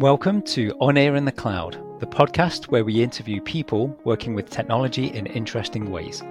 [0.00, 4.48] Welcome to On Air in the Cloud, the podcast where we interview people working with
[4.48, 6.22] technology in interesting ways.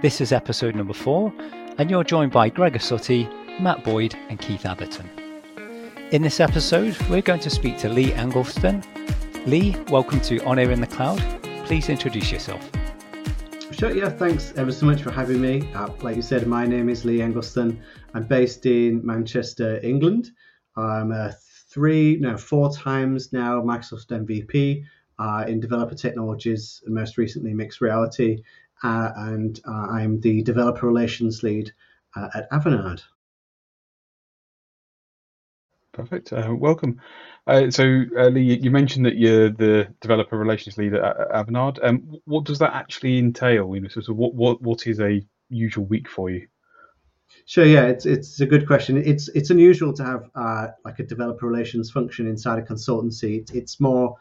[0.00, 1.34] This is episode number four,
[1.78, 3.28] and you're joined by Gregor Suttie,
[3.60, 5.10] Matt Boyd, and Keith Atherton.
[6.12, 8.84] In this episode, we're going to speak to Lee Englestone.
[9.44, 11.18] Lee, welcome to On Air in the Cloud.
[11.66, 12.70] Please introduce yourself.
[13.72, 15.68] Sure, yeah, thanks ever so much for having me.
[15.74, 17.76] Uh, like you said, my name is Lee Englestone.
[18.14, 20.30] I'm based in Manchester, England.
[20.76, 21.34] I'm a
[21.70, 24.84] three, no, four times now Microsoft MVP
[25.18, 28.42] uh, in developer technologies, and most recently mixed reality.
[28.82, 31.72] Uh, and uh, I'm the developer relations lead
[32.16, 33.02] uh, at Avanade.
[35.92, 36.32] Perfect.
[36.32, 37.00] Uh, welcome.
[37.46, 41.78] Uh, so, Lee, you mentioned that you're the developer relations lead at, Avanade.
[41.82, 43.74] Um, what does that actually entail?
[43.74, 46.46] You know, what, what, what is a usual week for you?
[47.46, 47.64] Sure.
[47.64, 48.96] Yeah, it's it's a good question.
[48.96, 53.40] It's it's unusual to have uh, like a developer relations function inside a consultancy.
[53.40, 54.16] It's, it's more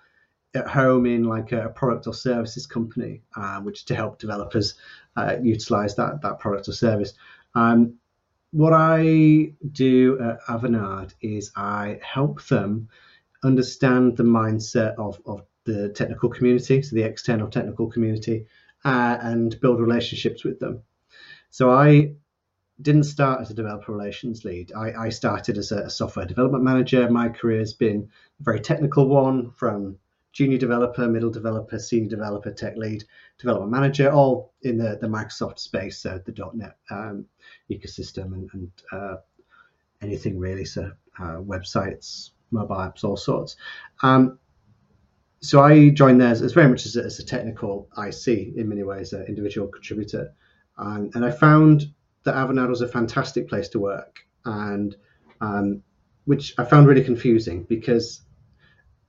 [0.55, 4.75] at home in like a product or services company, uh, which to help developers
[5.15, 7.13] uh, utilize that that product or service.
[7.55, 7.95] Um,
[8.52, 12.89] what I do at Avanade is I help them
[13.43, 18.47] understand the mindset of, of the technical community, so the external technical community,
[18.85, 20.81] uh, and build relationships with them.
[21.52, 22.13] So I
[22.81, 24.72] didn't start as a developer relations lead.
[24.73, 27.09] I, I started as a, a, software development manager.
[27.09, 29.97] My career has been a very technical one from
[30.31, 33.03] junior developer, middle developer, senior developer, tech lead,
[33.38, 37.25] development manager, all in the, the Microsoft space, so the .NET um,
[37.69, 39.16] ecosystem and, and uh,
[40.02, 43.55] anything really, so uh, websites, mobile apps, all sorts.
[44.03, 44.39] Um,
[45.41, 48.67] so I joined there as, as very much as a, as a, technical IC in
[48.67, 50.33] many ways, an individual contributor.
[50.77, 54.95] Um, and I found that Avanade was a fantastic place to work, and
[55.41, 55.81] um,
[56.25, 58.21] which I found really confusing because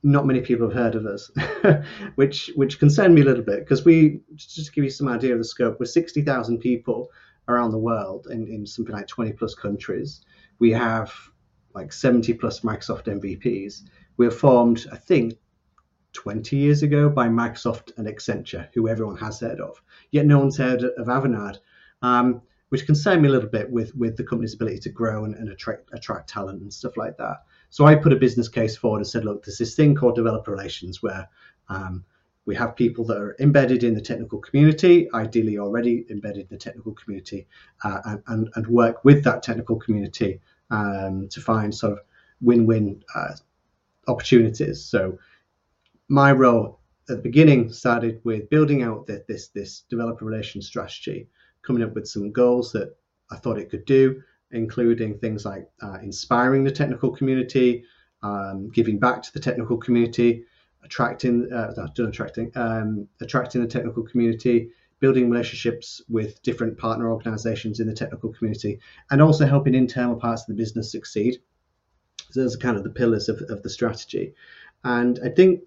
[0.02, 1.30] not many people have heard of us,
[2.14, 5.32] which which concerned me a little bit because we just to give you some idea
[5.32, 7.10] of the scope, we're sixty thousand people
[7.48, 10.22] around the world in, in something like twenty plus countries.
[10.58, 11.12] We have
[11.74, 13.82] like seventy plus Microsoft MVPs.
[14.16, 15.34] We were formed, I think,
[16.12, 19.80] 20 years ago by Microsoft and Accenture, who everyone has heard of.
[20.10, 21.58] Yet no one's heard of Avanade.
[22.02, 25.34] Um, which concerned me a little bit with with the company's ability to grow and,
[25.34, 27.44] and attract attract talent and stuff like that.
[27.68, 30.50] So I put a business case forward and said, look, there's this thing called developer
[30.50, 31.28] relations where
[31.68, 32.04] um,
[32.46, 36.56] we have people that are embedded in the technical community, ideally already embedded in the
[36.56, 37.46] technical community,
[37.84, 42.00] uh, and, and, and work with that technical community um, to find sort of
[42.40, 43.34] win-win uh,
[44.08, 44.82] opportunities.
[44.82, 45.18] So
[46.08, 51.28] my role at the beginning started with building out the, this this developer relations strategy
[51.62, 52.96] coming up with some goals that
[53.30, 57.84] I thought it could do, including things like uh, inspiring the technical community,
[58.22, 60.44] um, giving back to the technical community,
[60.82, 67.86] attracting, uh, attracting, um, attracting the technical community, building relationships with different partner organizations in
[67.86, 68.78] the technical community,
[69.10, 71.38] and also helping internal parts of the business succeed.
[72.30, 74.34] So those are kind of the pillars of, of the strategy.
[74.84, 75.62] And I think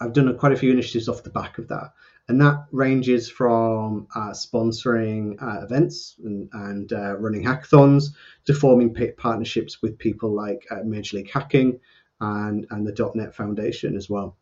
[0.00, 1.92] I've done a, quite a few initiatives off the back of that
[2.28, 8.08] and that ranges from uh, sponsoring uh, events and, and uh, running hackathons
[8.44, 11.80] to forming partnerships with people like uh, Major League Hacking
[12.20, 14.36] and, and the .NET Foundation as well.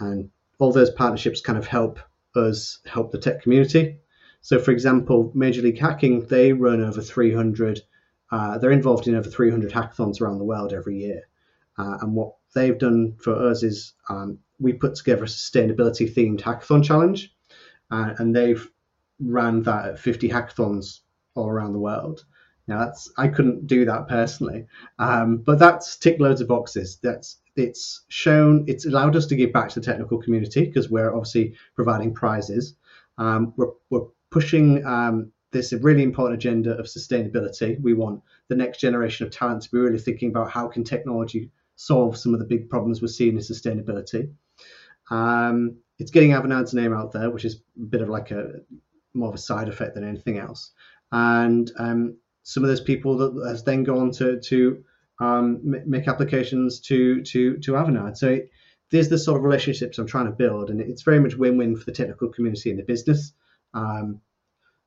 [0.00, 2.00] And all those partnerships kind of help
[2.34, 3.98] us help the tech community.
[4.40, 7.82] So, for example, Major League Hacking, they run over 300,
[8.30, 11.22] uh, they're involved in over 300 hackathons around the world every year.
[11.78, 16.40] Uh, and what they've done for us is um, we put together a sustainability themed
[16.40, 17.34] hackathon challenge,
[17.90, 18.70] uh, and they've
[19.20, 21.00] ran that at 50 hackathons
[21.34, 22.24] all around the world.
[22.68, 24.66] Now that's I couldn't do that personally,
[24.98, 26.98] um, but that's ticked loads of boxes.
[27.02, 31.14] That's it's shown it's allowed us to give back to the technical community because we're
[31.14, 32.74] obviously providing prizes.
[33.18, 37.80] Um, we're, we're pushing um, this really important agenda of sustainability.
[37.80, 41.50] We want the next generation of talent to be really thinking about how can technology
[41.76, 44.32] solve some of the big problems we're seeing in sustainability.
[45.10, 48.60] Um, it's getting Avanade's name out there, which is a bit of like a
[49.14, 50.72] more of a side effect than anything else.
[51.12, 54.84] And um, some of those people that has then gone to to
[55.20, 58.16] um, make applications to to to Avanade.
[58.16, 58.50] So it,
[58.90, 61.84] there's the sort of relationships I'm trying to build, and it's very much win-win for
[61.84, 63.32] the technical community and the business.
[63.74, 64.20] Um,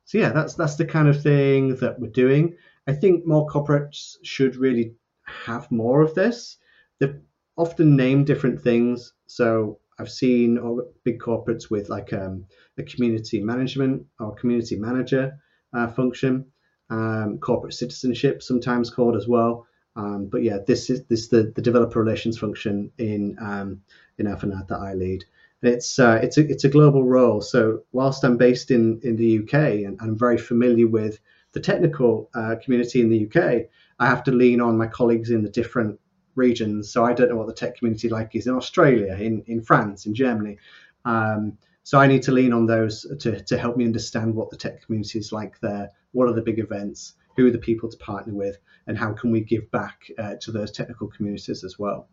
[0.04, 2.56] so yeah, that's that's the kind of thing that we're doing.
[2.86, 4.94] I think more corporates should really
[5.24, 6.56] have more of this.
[7.00, 7.18] They've
[7.56, 9.12] often named different things.
[9.26, 10.58] So I've seen
[11.04, 12.46] big corporates with like um,
[12.78, 15.38] a community management or community manager
[15.74, 16.46] uh, function,
[16.88, 19.66] um, corporate citizenship, sometimes called as well.
[19.96, 23.82] Um, but yeah, this is this the, the developer relations function in um,
[24.18, 25.24] in Avanade that I lead.
[25.62, 27.40] It's uh, it's a it's a global role.
[27.40, 29.54] So whilst I'm based in in the UK
[29.84, 31.18] and I'm very familiar with
[31.52, 33.66] the technical uh, community in the UK,
[33.98, 35.98] I have to lean on my colleagues in the different
[36.34, 36.92] regions.
[36.92, 40.06] So I don't know what the tech community like is in Australia, in in France,
[40.06, 40.58] in Germany.
[41.04, 44.56] Um, so I need to lean on those to, to help me understand what the
[44.56, 45.90] tech community is like there.
[46.12, 47.14] What are the big events?
[47.36, 48.58] Who are the people to partner with?
[48.86, 52.08] And how can we give back uh, to those technical communities as well?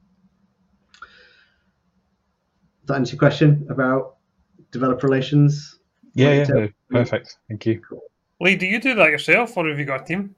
[1.01, 4.17] Does that answer your question about
[4.71, 5.79] developer relations?
[6.13, 7.37] Yeah, yeah, no, perfect.
[7.47, 7.81] Thank you.
[8.39, 10.35] Lee, do you do that yourself or have you got a team?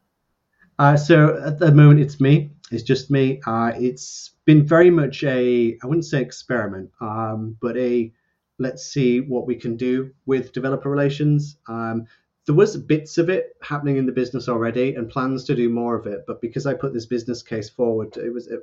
[0.80, 2.50] Uh, so at the moment, it's me.
[2.72, 3.42] It's just me.
[3.46, 8.12] Uh, it's been very much a, I wouldn't say experiment, um, but a
[8.60, 11.58] let's see what we can do with developer relations.
[11.68, 12.06] Um,
[12.46, 15.96] there was bits of it happening in the business already and plans to do more
[15.96, 18.62] of it, but because I put this business case forward, it was it,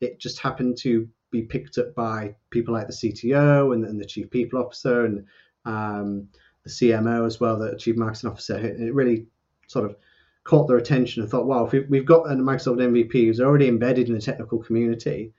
[0.00, 4.04] it just happened to be picked up by people like the CTO and, and the
[4.04, 5.24] chief people officer and
[5.64, 6.28] um,
[6.64, 8.56] the CMO as well, the chief marketing officer.
[8.56, 9.26] It really
[9.66, 9.96] sort of
[10.44, 14.08] caught their attention and thought, wow, if we've got a Microsoft MVP who's already embedded
[14.08, 15.32] in the technical community,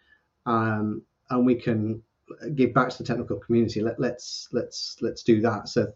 [0.46, 2.02] um, and we can
[2.56, 3.82] give back to the technical community.
[3.82, 5.70] Let, let's let's let's do that.
[5.70, 5.92] So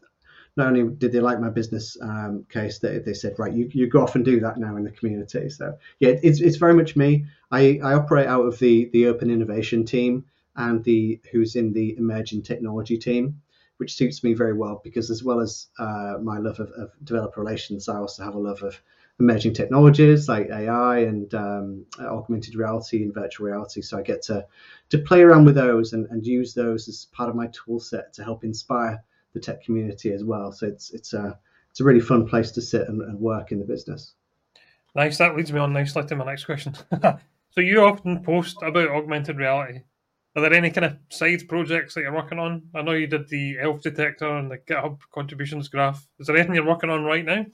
[0.56, 3.88] not only did they like my business um, case, they, they said, right, you, you
[3.88, 5.50] go off and do that now in the community.
[5.50, 7.26] So yeah, it's, it's very much me.
[7.52, 10.26] I, I operate out of the the open innovation team
[10.56, 13.40] and the who's in the emerging technology team,
[13.78, 17.40] which suits me very well because as well as uh, my love of, of developer
[17.40, 18.82] relations, I also have a love of
[19.20, 23.82] emerging technologies like AI and um, augmented reality and virtual reality.
[23.82, 24.46] So I get to
[24.90, 28.14] to play around with those and, and use those as part of my tool set
[28.14, 29.04] to help inspire
[29.34, 30.52] the tech community as well.
[30.52, 31.38] So it's it's a
[31.72, 34.14] it's a really fun place to sit and, and work in the business.
[34.96, 35.18] Nice.
[35.18, 36.76] That leads me on nicely to my next question.
[37.02, 39.82] so you often post about augmented reality.
[40.36, 42.64] Are there any kind of side projects that you're working on?
[42.76, 46.08] I know you did the elf detector and the GitHub contributions graph.
[46.20, 47.46] Is there anything you're working on right now?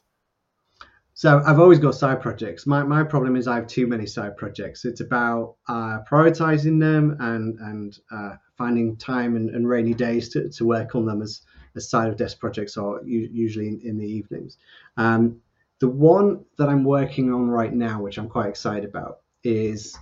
[1.15, 2.65] So I've always got side projects.
[2.65, 4.83] My, my problem is I have too many side projects.
[4.83, 10.49] It's about uh, prioritizing them and and uh, finding time and, and, rainy days to,
[10.49, 11.41] to work on them as,
[11.75, 14.57] as side of desk projects or usually in, in the evenings.
[14.97, 15.39] Um,
[15.79, 19.97] the one that I'm working on right now, which I'm quite excited about, is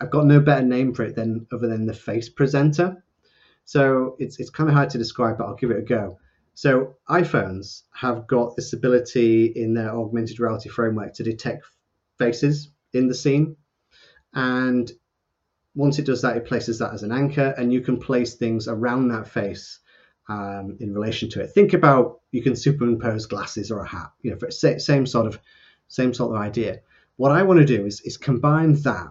[0.00, 3.04] I've got no better name for it than other than the face presenter.
[3.66, 6.18] So it's it's kind of hard to describe, but I'll give it a go.
[6.60, 11.64] So iPhones have got this ability in their augmented reality framework to detect
[12.18, 13.56] faces in the scene.
[14.34, 14.92] And
[15.74, 18.68] once it does that, it places that as an anchor, and you can place things
[18.68, 19.78] around that face
[20.28, 21.46] um, in relation to it.
[21.46, 25.40] Think about you can superimpose glasses or a hat, you know, for same sort of
[25.88, 26.80] same sort of idea.
[27.16, 29.08] What I want to do is is combine that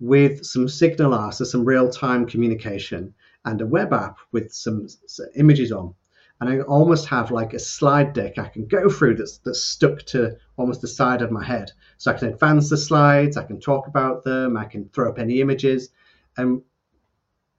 [0.00, 3.14] with some signal so some real time communication,
[3.46, 4.86] and a web app with some
[5.34, 5.94] images on
[6.40, 10.02] and I almost have like a slide deck I can go through that's that's stuck
[10.06, 11.70] to almost the side of my head.
[11.98, 15.18] So I can advance the slides, I can talk about them, I can throw up
[15.18, 15.90] any images,
[16.36, 16.62] and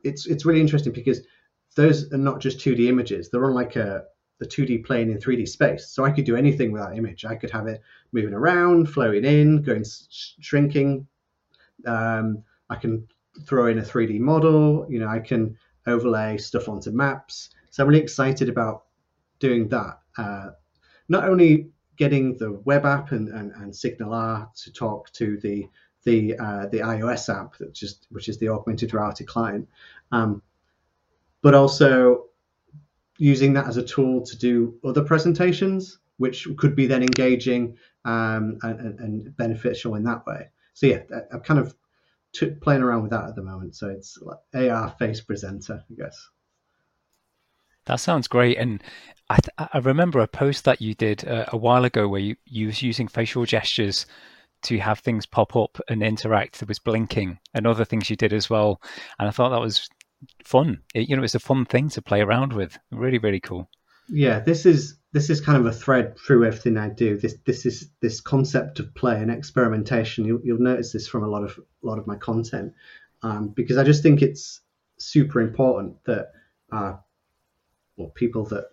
[0.04, 1.22] it's it's really interesting because
[1.75, 4.04] those are not just 2D images; they're on like a
[4.39, 5.88] the 2D plane in 3D space.
[5.88, 7.24] So I could do anything with that image.
[7.24, 7.81] I could have it
[8.12, 11.07] moving around, flowing in, going shrinking.
[11.86, 13.08] Um, I can
[13.46, 14.86] throw in a 3D model.
[14.89, 17.51] You know, I can overlay stuff onto maps.
[17.75, 18.86] So I'm really excited about
[19.39, 20.00] doing that.
[20.17, 20.51] Uh,
[21.10, 25.67] not only getting the web app and, and, and SignalR to talk to the
[26.05, 29.67] the uh, the iOS app, which is which is the augmented reality client,
[30.13, 30.41] um,
[31.41, 32.27] but also
[33.17, 38.58] using that as a tool to do other presentations, which could be then engaging um,
[38.62, 40.48] and, and, beneficial in that way.
[40.75, 41.75] So yeah, I'm kind of
[42.62, 43.75] playing around with that at the moment.
[43.75, 46.29] So it's like AR face presenter, I guess.
[47.86, 48.58] That sounds great.
[48.58, 48.84] And
[49.30, 52.36] I, th- I remember a post that you did uh, a while ago where you,
[52.46, 54.06] you was using facial gestures
[54.63, 56.60] to have things pop up and interact.
[56.60, 58.82] There was blinking and other things you did as well.
[59.20, 59.88] And I thought that was
[60.44, 60.82] fun.
[60.94, 62.77] It, you know, it's a fun thing to play around with.
[62.92, 63.70] Really, really cool.
[64.08, 67.18] Yeah, this is this is kind of a thread through everything I do.
[67.18, 70.25] This this is this concept of play and experimentation.
[70.25, 72.74] You'll, you'll notice this from a lot of a lot of my content
[73.24, 74.62] um, because I just think it's
[74.98, 76.32] super important that
[76.72, 76.94] uh,
[77.98, 78.66] or people that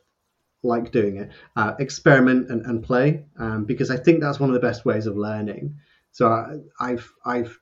[0.62, 4.54] like doing it, uh, experiment and, and play, um, because I think that's one of
[4.54, 5.76] the best ways of learning.
[6.12, 6.28] So
[6.78, 7.58] I, have I've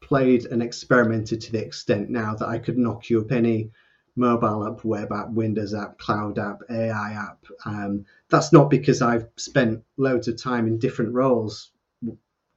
[0.00, 3.70] played and experimented to the extent now that I could knock you up any
[4.14, 7.44] mobile app, web app, Windows app, cloud app, AI app.
[7.64, 11.70] Um, that's not because I've spent loads of time in different roles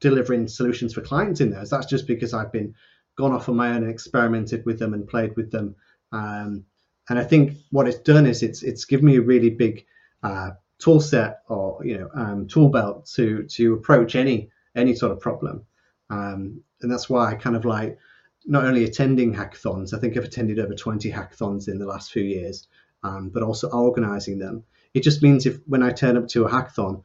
[0.01, 1.69] delivering solutions for clients in those.
[1.69, 2.75] That's just because I've been
[3.15, 5.75] gone off on my own and experimented with them and played with them.
[6.11, 6.65] Um,
[7.09, 9.85] and I think what it's done is it's it's given me a really big
[10.23, 15.11] uh, tool set or you know um, tool belt to to approach any any sort
[15.11, 15.65] of problem.
[16.09, 17.97] Um, and that's why I kind of like
[18.45, 19.93] not only attending hackathons.
[19.93, 22.67] I think I've attended over 20 hackathons in the last few years,
[23.03, 24.63] um, but also organizing them.
[24.93, 27.01] It just means if when I turn up to a hackathon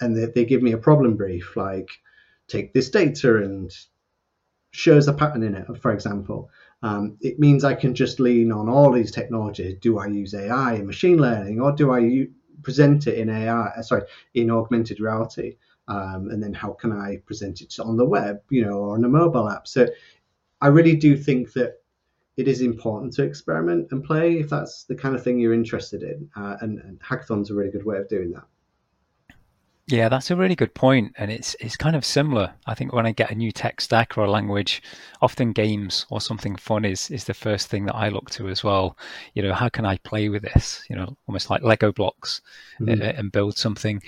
[0.00, 1.90] and they, they give me a problem brief, like
[2.48, 3.70] take this data and
[4.70, 6.50] shows a pattern in it, for example,
[6.84, 9.78] um, it means I can just lean on all these technologies.
[9.80, 12.30] Do I use AI and machine learning, or do I u-
[12.62, 13.68] present it in AI?
[13.68, 14.02] Uh, sorry,
[14.34, 15.56] in augmented reality,
[15.88, 19.04] um, and then how can I present it on the web, you know, or on
[19.04, 19.66] a mobile app?
[19.66, 19.86] So
[20.60, 21.80] I really do think that
[22.36, 26.02] it is important to experiment and play if that's the kind of thing you're interested
[26.02, 26.28] in.
[26.36, 28.44] Uh, and, and hackathon's are a really good way of doing that.
[29.86, 32.54] Yeah, that's a really good point, and it's it's kind of similar.
[32.66, 34.82] I think when I get a new tech stack or a language,
[35.20, 38.64] often games or something fun is is the first thing that I look to as
[38.64, 38.96] well.
[39.34, 40.82] You know, how can I play with this?
[40.88, 42.40] You know, almost like Lego blocks
[42.80, 43.02] mm-hmm.
[43.02, 44.02] uh, and build something.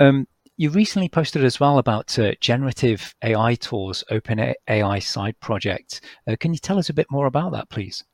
[0.00, 0.28] Um,
[0.58, 6.02] you recently posted as well about uh, generative AI tools, Open AI side project.
[6.26, 8.04] Uh, can you tell us a bit more about that, please?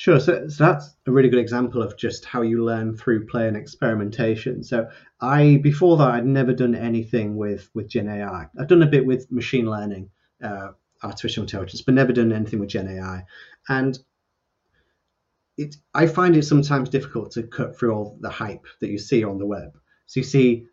[0.00, 0.18] Sure.
[0.18, 3.54] So, so, that's a really good example of just how you learn through play and
[3.54, 4.64] experimentation.
[4.64, 4.88] So
[5.20, 8.46] I before that I'd never done anything with with Gen AI.
[8.58, 10.08] I've done a bit with machine learning,
[10.42, 10.68] uh,
[11.02, 13.26] artificial intelligence, but never done anything with Gen AI.
[13.68, 13.98] And
[15.58, 19.22] it I find it sometimes difficult to cut through all the hype that you see
[19.22, 19.78] on the web.
[20.06, 20.64] So you see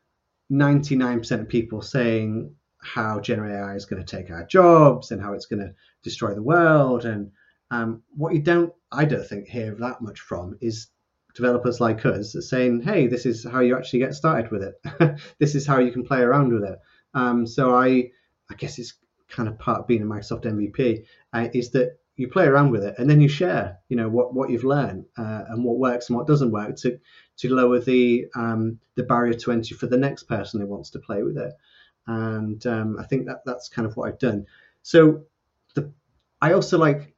[0.50, 5.34] 99% of people saying how generative AI is going to take our jobs and how
[5.34, 7.04] it's going to destroy the world.
[7.04, 7.30] And
[7.72, 10.88] um, what you don't, I don't think, hear that much from is
[11.36, 15.20] developers like us saying, hey, this is how you actually get started with it.
[15.40, 16.80] this is how you can play around with it.
[17.14, 18.12] Um, so I,
[18.50, 18.94] I guess it's
[19.28, 22.84] kind of part of being a Microsoft MVP uh, is that you play around with
[22.84, 26.10] it and then you share, you know, what, what you've learned uh, and what works
[26.10, 27.00] and what doesn't work to
[27.38, 31.00] to lower the um, the barrier to entry for the next person who wants to
[31.00, 31.54] play with it.
[32.08, 34.48] And um, I think that that's kind of what I've done.
[34.82, 35.26] So
[35.76, 35.92] the
[36.42, 37.14] I also like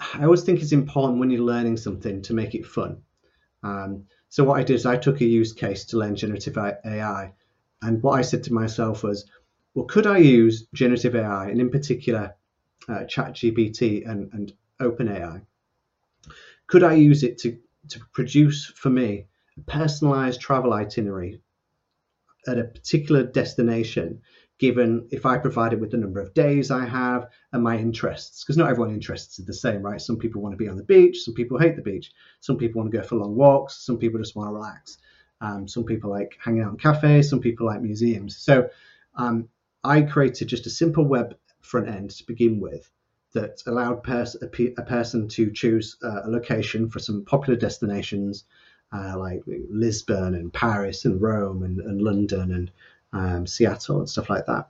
[0.00, 3.02] I always think it's important when you're learning something to make it fun.
[3.62, 7.32] Um, so what I did is I took a use case to learn generative AI,
[7.82, 9.28] and what I said to myself was,
[9.74, 12.34] well, could I use generative AI and in particular
[12.88, 15.42] uh, ChatGPT and, and OpenAI?
[16.66, 19.26] Could I use it to to produce for me
[19.56, 21.40] a personalized travel itinerary
[22.46, 24.20] at a particular destination
[24.58, 28.42] given if I provide it with the number of days I have and my interests,
[28.42, 30.00] because not everyone interests are the same, right?
[30.00, 32.80] Some people want to be on the beach, some people hate the beach, some people
[32.80, 34.98] want to go for long walks, some people just want to relax,
[35.40, 38.36] um, some people like hanging out in cafes, some people like museums.
[38.36, 38.70] So
[39.16, 39.48] um,
[39.84, 42.90] I created just a simple web front end to begin with
[43.34, 47.58] that allowed pers- a, pe- a, person to choose uh, a location for some popular
[47.58, 48.44] destinations
[48.92, 52.70] uh, like Lisbon and Paris and Rome and, and London and
[53.12, 54.68] um, Seattle and stuff like that.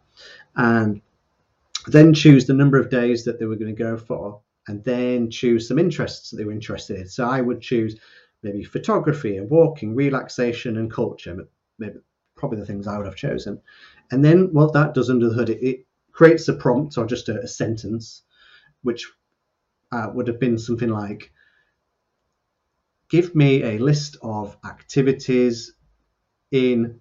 [0.57, 1.01] And
[1.87, 5.31] then choose the number of days that they were going to go for and then
[5.31, 7.09] choose some interests that they were interested in.
[7.09, 7.99] So I would choose
[8.43, 11.47] maybe photography and walking, relaxation and culture,
[11.79, 11.99] maybe
[12.37, 13.61] probably the things I would have chosen.
[14.11, 17.29] And then what that does under the hood, it, it creates a prompt or just
[17.29, 18.23] a, a sentence
[18.83, 19.11] which
[19.93, 21.33] uh, would have been something like
[23.09, 25.75] give me a list of activities
[26.51, 27.01] in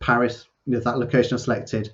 [0.00, 1.92] Paris, you know, that location I selected,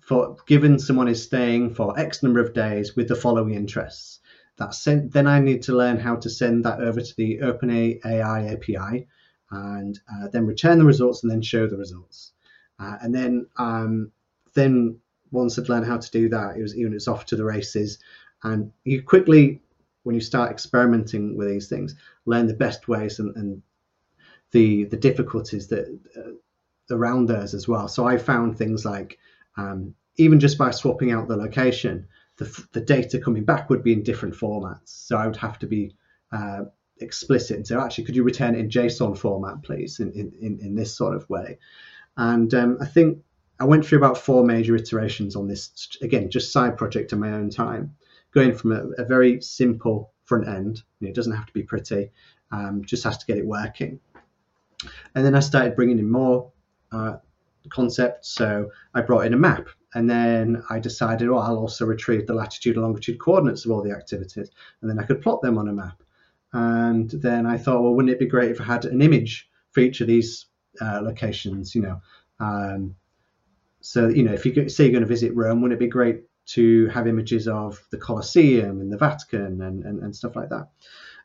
[0.00, 4.20] for given someone is staying for X number of days with the following interests.
[4.58, 8.52] That sent, then I need to learn how to send that over to the OpenAI
[8.52, 9.06] API
[9.50, 12.32] and uh, then return the results and then show the results.
[12.78, 14.12] Uh, and then um,
[14.54, 14.98] then
[15.30, 17.98] once I'd learned how to do that, it was even it's off to the races.
[18.42, 19.60] And you quickly,
[20.02, 21.94] when you start experimenting with these things,
[22.26, 23.62] learn the best ways and, and
[24.50, 26.32] the the difficulties that uh,
[26.92, 27.88] around those as well.
[27.88, 29.18] So I found things like
[29.56, 32.06] um, even just by swapping out the location,
[32.36, 34.88] the, the data coming back would be in different formats.
[35.06, 35.94] So I would have to be
[36.32, 36.64] uh,
[37.00, 40.74] explicit and say, actually, could you return it in JSON format, please, in, in, in
[40.74, 41.58] this sort of way?
[42.16, 43.18] And um, I think
[43.58, 47.32] I went through about four major iterations on this, again, just side project in my
[47.32, 47.94] own time,
[48.32, 51.62] going from a, a very simple front end, you know, it doesn't have to be
[51.62, 52.10] pretty,
[52.50, 54.00] um, just has to get it working.
[55.14, 56.50] And then I started bringing in more
[56.92, 57.16] uh,
[57.70, 58.28] concepts.
[58.28, 62.34] So I brought in a map, and then I decided, oh, I'll also retrieve the
[62.34, 65.68] latitude and longitude coordinates of all the activities, and then I could plot them on
[65.68, 66.02] a map.
[66.52, 69.80] And then I thought, well, wouldn't it be great if I had an image for
[69.80, 70.46] each of these
[70.80, 71.74] uh, locations?
[71.74, 72.02] You know,
[72.40, 72.94] um,
[73.80, 76.22] so you know, if you say you're going to visit Rome, wouldn't it be great
[76.44, 80.68] to have images of the Colosseum and the Vatican and, and, and stuff like that?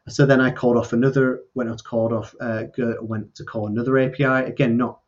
[0.10, 2.64] So then I called off another, went out to called off, uh,
[3.02, 5.02] went to call another API again, not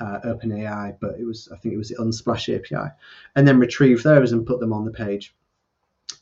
[0.00, 2.92] uh, OpenAI, but it was I think it was the Unsplash API,
[3.36, 5.34] and then retrieve those and put them on the page.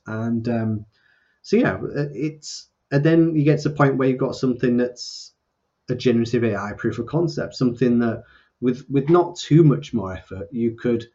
[0.07, 0.87] And um,
[1.43, 1.79] so yeah,
[2.14, 5.33] it's and then you get to the point where you've got something that's
[5.88, 8.25] a generative AI proof of concept, something that
[8.61, 11.07] with with not too much more effort you could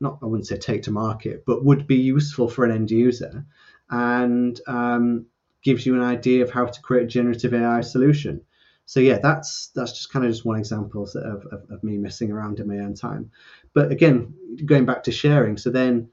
[0.00, 3.44] not I wouldn't say take to market, but would be useful for an end user,
[3.90, 5.26] and um,
[5.62, 8.42] gives you an idea of how to create a generative AI solution
[8.86, 12.30] so yeah, that's that's just kind of just one example of, of, of, me messing
[12.30, 13.30] around in my own time.
[13.72, 14.34] But again,
[14.66, 16.10] going back to sharing, so then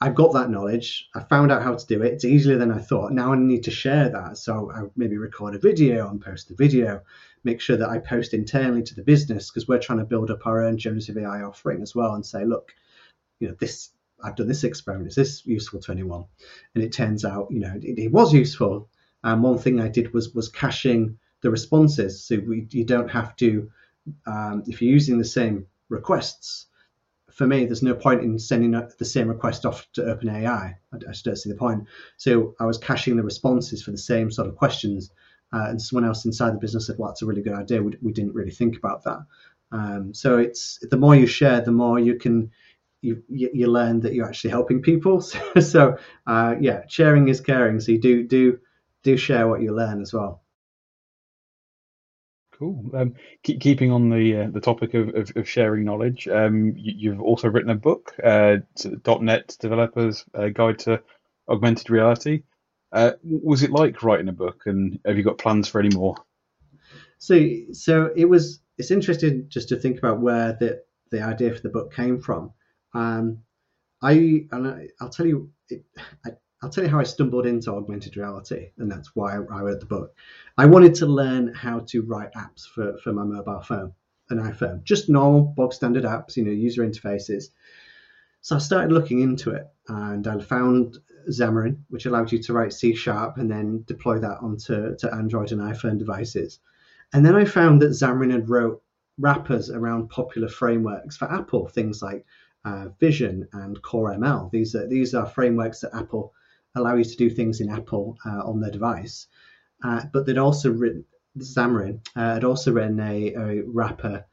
[0.00, 1.08] I've got that knowledge.
[1.14, 2.14] I found out how to do it.
[2.14, 3.12] It's easier than I thought.
[3.12, 4.38] Now I need to share that.
[4.38, 7.02] So I maybe record a video and post the video.
[7.42, 10.46] Make sure that I post internally to the business because we're trying to build up
[10.46, 12.72] our own generative AI offering as well and say, look,
[13.40, 13.90] you know, this
[14.22, 15.08] I've done this experiment.
[15.08, 16.24] Is this useful to anyone?
[16.74, 18.88] And it turns out, you know, it, it was useful.
[19.24, 22.24] And one thing I did was was caching the responses.
[22.24, 23.70] So we, you don't have to,
[24.26, 26.66] um, if you're using the same requests,
[27.32, 30.46] for me, there's no point in sending the same request off to OpenAI.
[30.48, 31.84] I, I just don't see the point.
[32.16, 35.10] So I was caching the responses for the same sort of questions.
[35.52, 37.82] Uh, and someone else inside the business said, well, that's a really good idea.
[37.82, 39.18] We, we didn't really think about that.
[39.72, 42.50] Um, so it's the more you share, the more you can
[43.02, 45.20] you, you learn that you're actually helping people.
[45.20, 47.80] So, so uh, yeah, sharing is caring.
[47.80, 48.58] So you do do
[49.02, 50.42] do share what you learn as well.
[52.60, 52.90] Cool.
[52.92, 57.10] Um, keep, keeping on the uh, the topic of, of, of sharing knowledge, um, you,
[57.12, 58.58] have also written a book, uh,
[59.06, 61.02] .NET Developers uh, Guide to
[61.48, 62.42] Augmented Reality.
[62.92, 66.16] Uh, was it like writing a book, and have you got plans for any more?
[67.16, 67.40] So,
[67.72, 68.60] so it was.
[68.76, 72.52] It's interesting just to think about where the the idea for the book came from.
[72.92, 73.38] Um,
[74.02, 74.12] I
[74.52, 75.82] and I, will tell you, it,
[76.26, 79.80] I, I'll tell you how I stumbled into augmented reality, and that's why I wrote
[79.80, 80.14] the book.
[80.58, 83.94] I wanted to learn how to write apps for, for my mobile phone,
[84.28, 87.44] an iPhone, just normal, bog standard apps, you know, user interfaces.
[88.42, 90.98] So I started looking into it, and I found
[91.30, 95.52] Xamarin, which allowed you to write C sharp and then deploy that onto to Android
[95.52, 96.58] and iPhone devices.
[97.14, 98.82] And then I found that Xamarin had wrote
[99.18, 102.26] wrappers around popular frameworks for Apple, things like
[102.66, 104.50] uh, Vision and Core ML.
[104.50, 106.34] These are these are frameworks that Apple
[106.74, 109.26] allow you to do things in Apple uh, on their device.
[109.82, 111.04] Uh, but they'd also written,
[111.38, 114.24] Xamarin uh, had also written a, a wrapper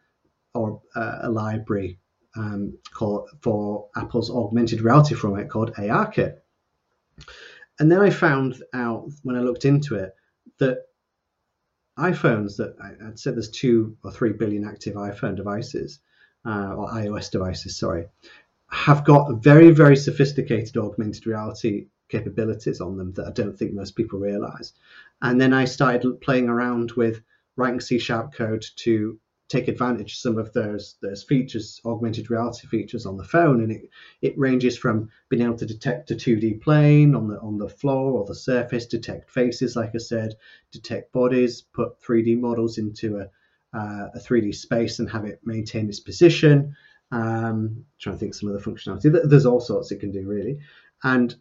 [0.53, 1.99] or uh, a library
[2.35, 6.37] um, called, for Apple's augmented reality framework called ARKit.
[7.79, 10.13] And then I found out when I looked into it
[10.59, 10.79] that
[11.97, 15.99] iPhones that I, would said there's two or three billion active iPhone devices
[16.45, 18.07] uh, or iOS devices, sorry,
[18.69, 23.95] have got very, very sophisticated augmented reality capabilities on them that I don't think most
[23.95, 24.73] people realize.
[25.21, 27.21] And then I started playing around with
[27.55, 32.67] writing C sharp code to take advantage of some of those those features, augmented reality
[32.67, 33.89] features on the phone, and it
[34.21, 38.11] it ranges from being able to detect a 2D plane on the on the floor
[38.11, 40.35] or the surface, detect faces, like I said,
[40.71, 43.29] detect bodies, put 3D models into a
[43.77, 46.75] uh, a 3D space and have it maintain its position.
[47.11, 49.29] Um, trying to think some of the functionality.
[49.29, 50.59] There's all sorts it can do really,
[51.03, 51.33] and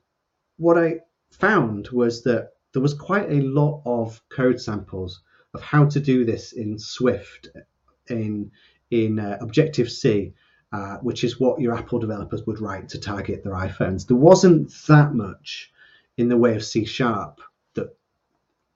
[0.57, 5.23] what I found was that there was quite a lot of code samples
[5.55, 7.49] of how to do this in Swift,
[8.09, 8.51] in
[8.90, 10.33] in uh, Objective C,
[10.73, 14.07] uh, which is what your Apple developers would write to target their iPhones.
[14.07, 15.73] There wasn't that much
[16.16, 17.40] in the way of C Sharp
[17.75, 17.97] that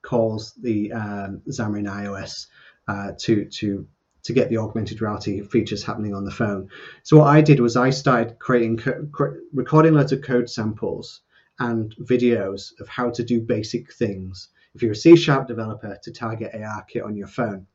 [0.03, 2.47] calls the um, Xamarin iOS
[2.89, 3.87] uh, to to
[4.23, 6.69] to get the augmented reality features happening on the phone.
[7.03, 11.21] So what I did was I started creating co- recording loads of code samples
[11.61, 16.13] and videos of how to do basic things if you're a C sharp developer to
[16.13, 17.67] target ARKit on your phone.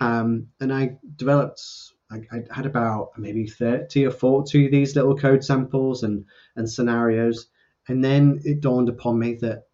[0.00, 1.62] Um, and I developed,
[2.10, 6.24] I, I, had about maybe 30 or 40 of these little code samples and,
[6.56, 7.46] and scenarios.
[7.88, 9.64] And then it dawned upon me that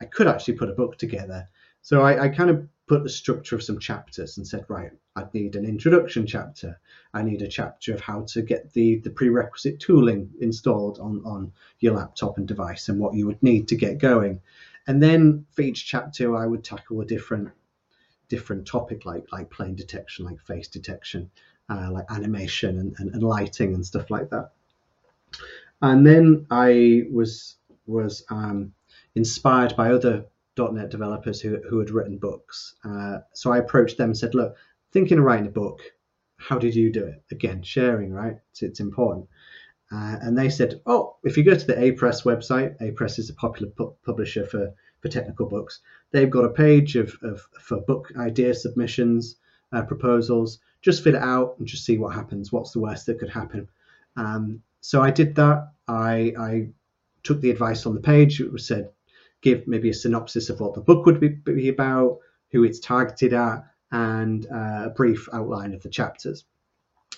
[0.00, 1.48] I could actually put a book together.
[1.82, 5.32] So I, I kind of put the structure of some chapters and said, right, I'd
[5.32, 6.80] need an introduction chapter.
[7.14, 11.52] I need a chapter of how to get the, the prerequisite tooling installed on, on
[11.78, 14.40] your laptop and device and what you would need to get going.
[14.88, 17.50] And then for each chapter, I would tackle a different
[18.28, 21.30] different topic like like plane detection, like face detection,
[21.68, 24.50] uh, like animation and, and, and lighting and stuff like that.
[25.80, 27.54] And then I was
[27.86, 28.72] was um,
[29.14, 30.24] inspired by other
[30.68, 32.74] .NET developers who, who had written books.
[32.84, 34.56] Uh, so I approached them and said, look,
[34.92, 35.80] thinking of writing a book.
[36.40, 37.22] how did you do it?
[37.30, 38.36] Again, sharing, right?
[38.50, 39.28] It's, it's important.
[39.92, 43.34] Uh, and they said, oh, if you go to the Apress website, Apress is a
[43.34, 45.80] popular pu- publisher for, for technical books.
[46.12, 49.36] They've got a page of, of for book idea submissions,
[49.72, 50.60] uh, proposals.
[50.82, 52.52] Just fill it out and just see what happens.
[52.52, 53.68] What's the worst that could happen?
[54.16, 55.72] Um, so I did that.
[55.88, 56.68] I, I
[57.22, 58.40] took the advice on the page.
[58.40, 58.90] It was said,
[59.42, 62.18] give maybe a synopsis of what the book would be, be about,
[62.50, 66.44] who it's targeted at, and uh, a brief outline of the chapters.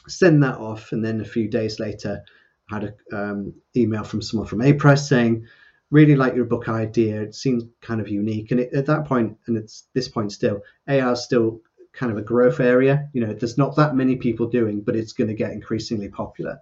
[0.08, 2.24] Send that off, and then a few days later,
[2.70, 5.46] I had an um, email from someone from Apress saying,
[5.90, 7.20] "Really like your book idea.
[7.22, 10.62] It seems kind of unique." And it, at that point, and it's this point still,
[10.88, 11.60] AR is still
[11.92, 13.08] kind of a growth area.
[13.12, 16.60] You know, there's not that many people doing, but it's going to get increasingly popular.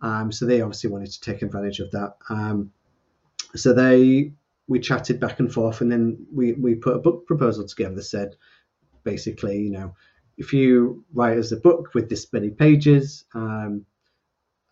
[0.00, 2.16] Um, so they obviously wanted to take advantage of that.
[2.28, 2.72] Um,
[3.54, 4.32] so they
[4.70, 8.04] we chatted back and forth, and then we we put a book proposal together that
[8.04, 8.36] said
[9.02, 9.96] basically, you know,
[10.38, 13.84] if you write us a book with this many pages, um,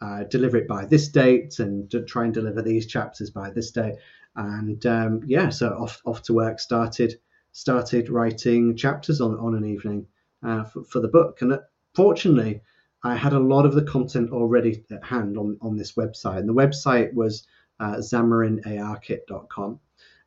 [0.01, 3.97] uh, deliver it by this date, and try and deliver these chapters by this date.
[4.37, 6.61] And um, yeah, so off off to work.
[6.61, 7.19] Started
[7.51, 10.07] started writing chapters on on an evening
[10.45, 11.59] uh, for, for the book, and uh,
[11.97, 12.63] fortunately,
[13.03, 16.49] I had a lot of the content already at hand on on this website, and
[16.49, 17.49] the website was
[17.81, 19.81] uh, xamarinarkit.com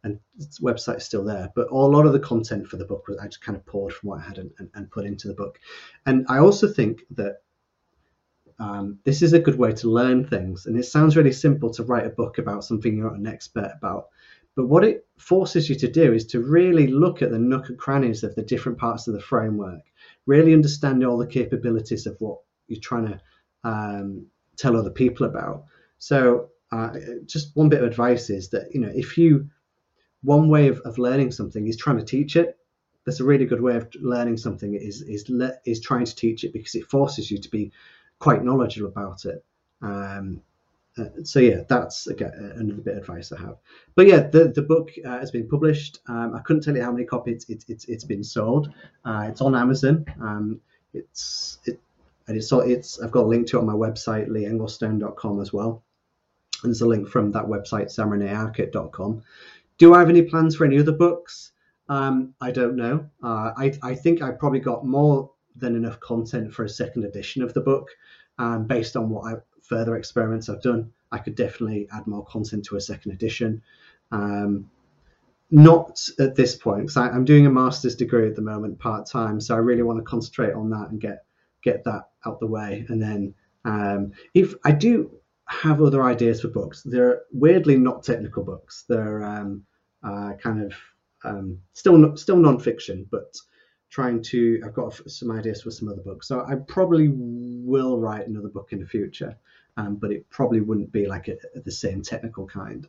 [0.04, 1.50] and the website's still there.
[1.56, 3.94] But a lot of the content for the book was I just kind of poured
[3.94, 5.60] from what I had and, and, and put into the book.
[6.06, 7.44] And I also think that
[8.60, 10.66] um, this is a good way to learn things.
[10.66, 13.72] And it sounds really simple to write a book about something you're not an expert
[13.78, 14.10] about.
[14.56, 17.78] But what it forces you to do is to really look at the nook and
[17.78, 19.82] crannies of the different parts of the framework,
[20.26, 23.22] really understand all the capabilities of what you're trying to
[23.64, 24.26] um,
[24.58, 25.66] tell other people about.
[26.00, 26.92] So, uh,
[27.26, 29.50] just one bit of advice is that you know if you
[30.24, 32.58] one way of, of learning something is trying to teach it.
[33.06, 36.44] That's a really good way of learning something is is le- is trying to teach
[36.44, 37.72] it because it forces you to be
[38.20, 39.44] quite knowledgeable about it.
[39.82, 40.42] Um,
[40.98, 43.58] uh, so yeah, that's again another bit of advice I have.
[43.96, 46.00] But yeah, the the book uh, has been published.
[46.08, 48.72] Um, I couldn't tell you how many copies it, it, it's been sold.
[49.04, 50.06] Uh, it's on Amazon.
[50.22, 50.62] Um,
[50.94, 51.80] it's it
[52.28, 55.84] and it's it's I've got a link to it on my website leeenglestone.com as well.
[56.64, 59.24] And there's a link from that website xamarinarkit.com.
[59.82, 61.54] Do I have any plans for any other books?
[61.90, 63.10] Um, I don't know.
[63.24, 67.42] Uh, I, I think I probably got more than enough content for a second edition
[67.42, 67.90] of the book.
[68.38, 72.64] Um, based on what I, further experiments I've done, I could definitely add more content
[72.66, 73.64] to a second edition.
[74.12, 74.70] Um,
[75.50, 79.42] not at this point because I'm doing a master's degree at the moment part time,
[79.42, 81.26] so I really want to concentrate on that and get
[81.64, 82.86] get that out the way.
[82.88, 83.34] And then
[83.66, 85.10] um, if I do
[85.48, 88.86] have other ideas for books, they're weirdly not technical books.
[88.88, 89.66] They're um,
[90.04, 90.74] uh, kind of
[91.24, 93.36] um, still still non-fiction, but
[93.90, 94.62] trying to.
[94.66, 98.70] I've got some ideas for some other books, so I probably will write another book
[98.72, 99.36] in the future,
[99.78, 102.88] um, but it probably wouldn't be like a, the same technical kind.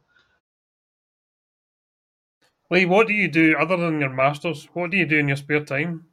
[2.70, 4.66] Lee, what do you do other than your masters?
[4.72, 6.06] What do you do in your spare time?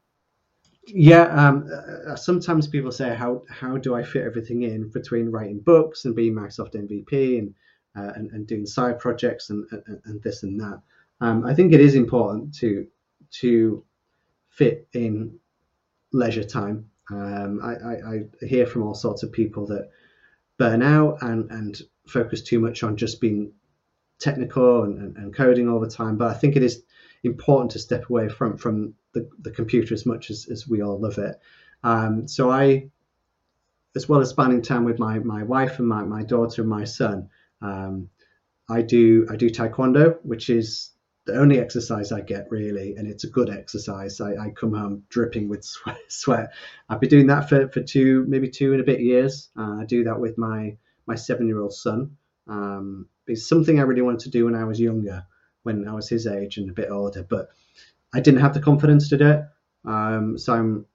[0.88, 1.70] Yeah, um,
[2.08, 6.16] uh, sometimes people say, "How how do I fit everything in between writing books and
[6.16, 7.54] being Microsoft MVP and
[7.96, 10.82] uh, and, and, doing side projects and, and, and this and that.
[11.22, 12.88] Um, I think it is important to
[13.42, 13.84] to
[14.50, 15.40] fit in
[16.12, 16.90] leisure time.
[17.12, 19.90] Um, I, I, I, hear from all sorts of people that
[20.58, 23.52] burn out and, and focus too much on just being
[24.20, 26.18] technical and, and, coding all the time.
[26.18, 26.84] But I think it is
[27.24, 31.00] important to step away from from the, the computer as much as, as we all
[31.00, 31.40] love it.
[31.84, 32.90] Um, so I,
[33.96, 36.84] as well as spending time with my, my wife and my, my daughter and my
[36.84, 37.30] son,
[37.62, 38.10] um,
[38.70, 40.92] I do I do taekwondo, which is
[41.26, 44.20] the only exercise I get really, and it's a good exercise.
[44.22, 45.64] I, I come home dripping with
[46.08, 46.54] sweat.
[46.90, 49.50] I've been doing that for, for two maybe two and a bit years.
[49.58, 52.18] Uh, I do that with my my seven year old son.
[52.48, 55.24] Um, it's something I really wanted to do when I was younger,
[55.64, 57.50] when I was his age and a bit older, but
[58.14, 59.44] I didn't have the confidence to do it.
[59.86, 60.86] Um, so I'm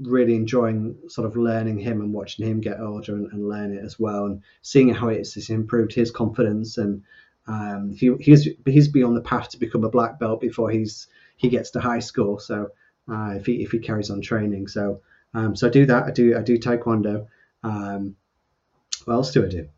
[0.00, 3.84] really enjoying sort of learning him and watching him get older and, and learn it
[3.84, 7.02] as well and seeing how it's, improved his confidence and
[7.46, 11.08] um, he, he's he's be on the path to become a black belt before he's
[11.36, 12.38] he gets to high school.
[12.38, 12.70] So
[13.10, 14.68] uh, if he if he carries on training.
[14.68, 15.00] So
[15.34, 16.04] um, so I do that.
[16.04, 17.26] I do I do taekwondo.
[17.64, 18.14] Um,
[19.04, 19.68] what else do I do?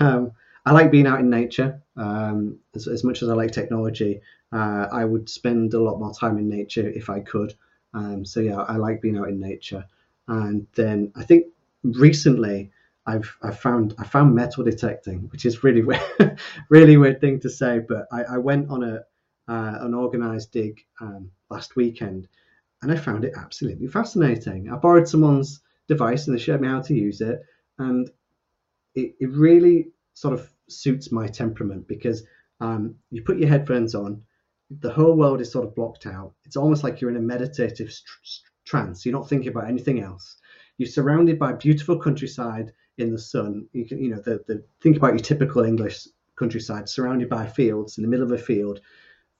[0.00, 0.32] Um,
[0.66, 1.82] I like being out in nature.
[1.96, 4.20] Um, as, as much as I like technology
[4.52, 7.54] uh, I would spend a lot more time in nature if I could
[7.94, 9.84] um, so yeah, I like being out in nature.
[10.28, 11.46] And then I think
[11.82, 12.70] recently
[13.06, 17.50] I've I found I found metal detecting, which is really weird, really weird thing to
[17.50, 17.80] say.
[17.80, 18.96] But I, I went on a
[19.48, 22.28] uh, an organized dig um, last weekend,
[22.82, 24.70] and I found it absolutely fascinating.
[24.70, 27.44] I borrowed someone's device and they showed me how to use it.
[27.78, 28.10] And
[28.94, 32.22] it, it really sort of suits my temperament because
[32.60, 34.22] um, you put your headphones on,
[34.80, 36.32] the whole world is sort of blocked out.
[36.44, 37.92] It's almost like you're in a meditative
[38.64, 39.04] trance.
[39.04, 40.36] You're not thinking about anything else.
[40.78, 43.66] You're surrounded by beautiful countryside in the sun.
[43.72, 46.06] You can, you know, the, the think about your typical English
[46.36, 48.80] countryside, surrounded by fields in the middle of a field,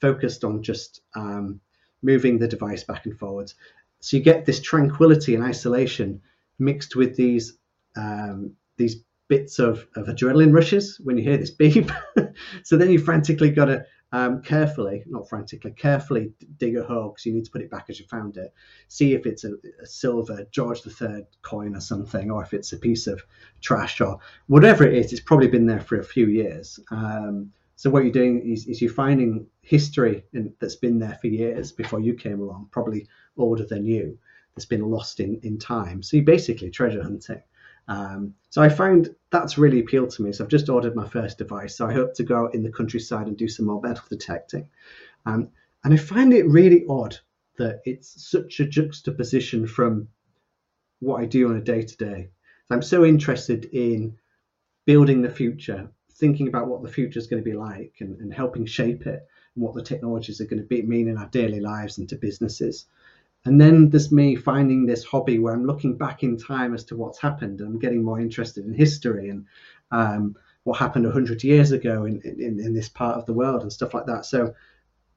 [0.01, 1.61] focused on just um,
[2.03, 3.55] moving the device back and forwards.
[4.01, 6.21] So you get this tranquility and isolation
[6.59, 7.57] mixed with these
[7.97, 8.97] um, these
[9.29, 11.91] bits of, of adrenaline rushes when you hear this beep.
[12.65, 17.25] so then you frantically got to um, carefully, not frantically, carefully dig a hole because
[17.25, 18.53] you need to put it back as you found it.
[18.89, 22.79] See if it's a, a, silver George III coin or something, or if it's a
[22.79, 23.23] piece of
[23.63, 25.13] trash or whatever it is.
[25.13, 26.79] It's probably been there for a few years.
[26.91, 31.29] Um, so what you're doing is, is you're finding history in, that's been there for
[31.29, 34.19] years before you came along, probably older than you,
[34.55, 36.03] that's been lost in, in time.
[36.03, 37.43] So you're basically treasure hunting.
[37.89, 40.33] Um, so I found that's really appealed to me.
[40.33, 41.77] So I've just ordered my first device.
[41.77, 44.69] So I hope to go out in the countryside and do some more metal detecting.
[45.27, 45.49] Um,
[45.85, 47.19] and I find it really odd
[47.59, 50.09] that it's such a juxtaposition from
[51.01, 52.31] what I do on a day to day.
[52.71, 54.17] I'm so interested in
[54.87, 58.33] building the future, thinking about what the future is going to be like and, and
[58.33, 61.61] helping shape it and what the technologies are going to be, mean in our daily
[61.61, 62.87] lives and to businesses.
[63.45, 66.97] And then there's me finding this hobby where I'm looking back in time as to
[66.97, 69.47] what's happened and I'm getting more interested in history and
[69.91, 73.73] um, what happened 100 years ago in, in, in, this part of the world and
[73.73, 74.25] stuff like that.
[74.27, 74.55] So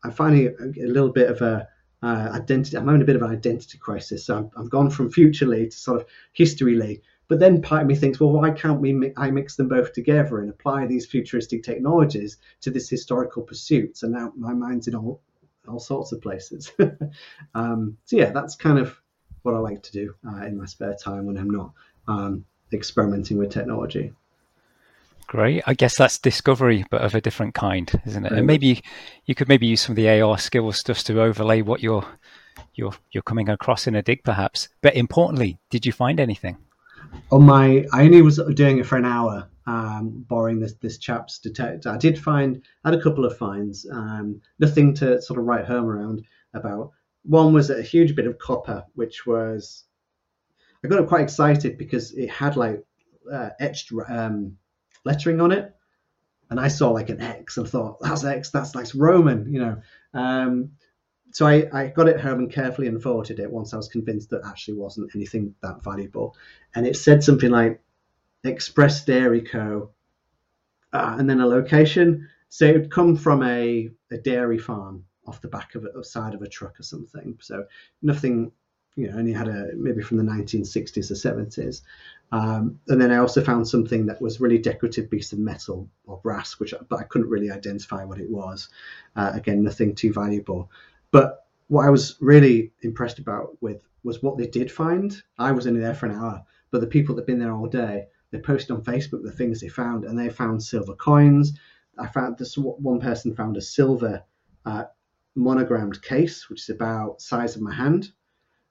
[0.03, 1.67] I'm finding a, little bit of a
[2.01, 2.77] uh, identity.
[2.77, 4.25] I'm having a bit of an identity crisis.
[4.25, 7.01] So i have gone from future Lee to sort of history Lee.
[7.27, 8.93] But then part of me thinks, well, why can't we?
[8.93, 13.97] Mi- I mix them both together and apply these futuristic technologies to this historical pursuit?
[13.97, 15.21] So now my mind's in all
[15.67, 16.71] all sorts of places.
[17.55, 18.99] um, so yeah, that's kind of
[19.43, 21.71] what I like to do uh, in my spare time when I'm not
[22.07, 24.13] um, experimenting with technology.
[25.27, 25.63] Great.
[25.65, 28.31] I guess that's discovery, but of a different kind, isn't it?
[28.31, 28.83] And maybe
[29.25, 32.05] you could maybe use some of the AR skills just to overlay what you're
[32.75, 34.69] you're you're coming across in a dig, perhaps.
[34.81, 36.57] But importantly, did you find anything?
[37.31, 41.39] On my, I only was doing it for an hour, um, borrowing this this chap's
[41.39, 41.89] detector.
[41.89, 45.85] I did find, had a couple of finds, um, nothing to sort of write home
[45.85, 46.23] around
[46.53, 46.91] about.
[47.23, 49.85] One was a huge bit of copper, which was,
[50.83, 52.85] I got quite excited because it had like
[53.31, 54.57] uh, etched um,
[55.03, 55.75] lettering on it,
[56.49, 59.81] and I saw like an X and thought that's X, that's like Roman, you know.
[60.13, 60.71] Um,
[61.35, 64.45] so I, I got it home and carefully unfolded it once I was convinced that
[64.45, 66.33] actually wasn't anything that valuable,
[66.73, 67.81] and it said something like
[68.45, 69.89] Express Dairy Co.
[70.93, 72.29] Uh, and then a location.
[72.47, 76.35] So it would come from a, a dairy farm off the back of a side
[76.35, 77.37] of a truck or something.
[77.41, 77.65] So
[78.01, 78.53] nothing,
[78.95, 81.81] you know, only had a maybe from the 1960s or 70s.
[82.31, 86.17] Um, and then I also found something that was really decorative piece of metal or
[86.23, 88.69] brass, which but I couldn't really identify what it was.
[89.17, 90.71] Uh, again, nothing too valuable.
[91.11, 95.21] But what I was really impressed about with was what they did find.
[95.39, 98.07] I was only there for an hour, but the people that'd been there all day
[98.31, 101.57] they posted on Facebook the things they found, and they found silver coins.
[101.97, 104.23] I found this one person found a silver
[104.65, 104.85] uh,
[105.35, 108.11] monogrammed case, which is about size of my hand,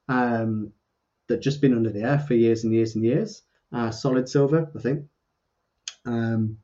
[0.09, 0.73] um,
[1.29, 3.43] that just been under the earth for years and years and years.
[3.73, 5.07] Uh, solid silver, I think.
[6.05, 6.59] Um,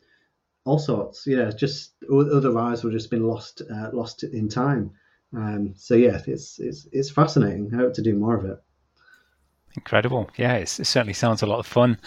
[0.65, 1.51] all sorts, yeah.
[1.51, 4.93] Just other eyes would just been lost, uh, lost in time.
[5.35, 7.71] Um, so yeah, it's it's it's fascinating.
[7.73, 8.59] I hope to do more of it.
[9.77, 10.29] Incredible.
[10.37, 11.99] Yeah, it certainly sounds a lot of fun.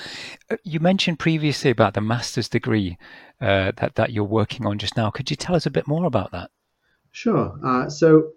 [0.50, 2.98] Uh, you mentioned previously about the master's degree
[3.40, 5.10] uh, that, that you're working on just now.
[5.10, 6.52] Could you tell us a bit more about that?
[7.12, 7.58] Sure.
[7.64, 8.32] Uh, so,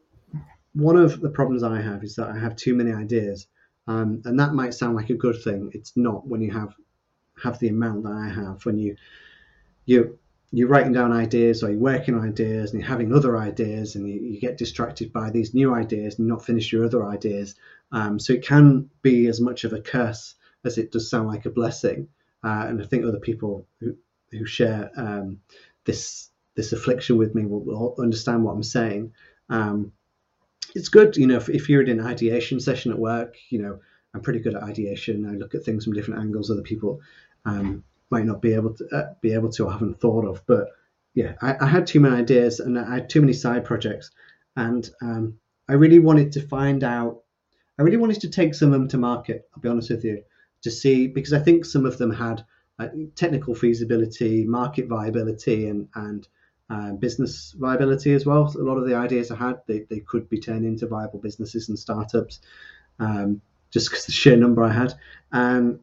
[0.75, 3.49] one of the problems I have is that I have too many ideas.
[3.89, 5.71] Um, and that might sound like a good thing.
[5.75, 6.75] It's not when you have
[7.43, 8.65] have the amount that I have.
[8.65, 8.97] When you
[9.87, 10.19] you
[10.53, 14.09] you're writing down ideas or you're working on ideas and you're having other ideas and
[14.09, 17.57] you, you get distracted by these new ideas and not finish your other ideas.
[17.93, 21.47] Um, so it can be as much of a curse as it does sound like
[21.47, 22.09] a blessing.
[22.45, 23.97] Uh, and I think other people who,
[24.31, 25.41] who share um,
[25.85, 29.13] this this affliction with me will, will understand what I'm saying.
[29.51, 29.93] Um,
[30.75, 33.79] it's good, you know, if, if, you're in an ideation session at work, you know,
[34.15, 35.29] I'm pretty good at ideation.
[35.29, 36.51] I look at things from different angles.
[36.51, 37.01] Other people
[37.45, 40.43] um, might not be able to uh, be able to or haven't thought of.
[40.47, 40.69] But
[41.15, 44.11] yeah, I, I, had too many ideas and I had too many side projects,
[44.57, 45.39] and um,
[45.69, 47.23] I really wanted to find out.
[47.79, 49.49] I really wanted to take some of them to market.
[49.55, 50.23] I'll be honest with you,
[50.63, 52.45] to see because I think some of them had
[52.79, 56.29] uh, technical feasibility, market viability, and and
[56.71, 58.49] uh, business viability as well.
[58.49, 61.21] So a lot of the ideas I had, they, they could be turned into viable
[61.21, 62.41] businesses and startups.
[62.99, 63.41] Um,
[63.71, 64.95] just because the sheer number I had.
[65.33, 65.81] Um,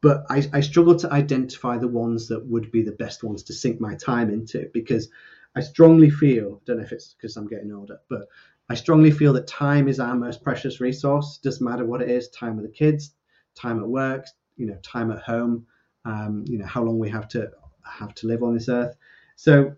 [0.00, 3.52] but I, I struggled to identify the ones that would be the best ones to
[3.52, 5.08] sink my time into because
[5.56, 8.28] I strongly feel, I don't know if it's because I'm getting older, but
[8.68, 11.38] I strongly feel that time is our most precious resource.
[11.42, 13.14] Doesn't matter what it is, time with the kids,
[13.54, 15.66] time at work, you know, time at home,
[16.04, 17.50] um, you know, how long we have to
[17.84, 18.96] have to live on this earth.
[19.36, 19.74] So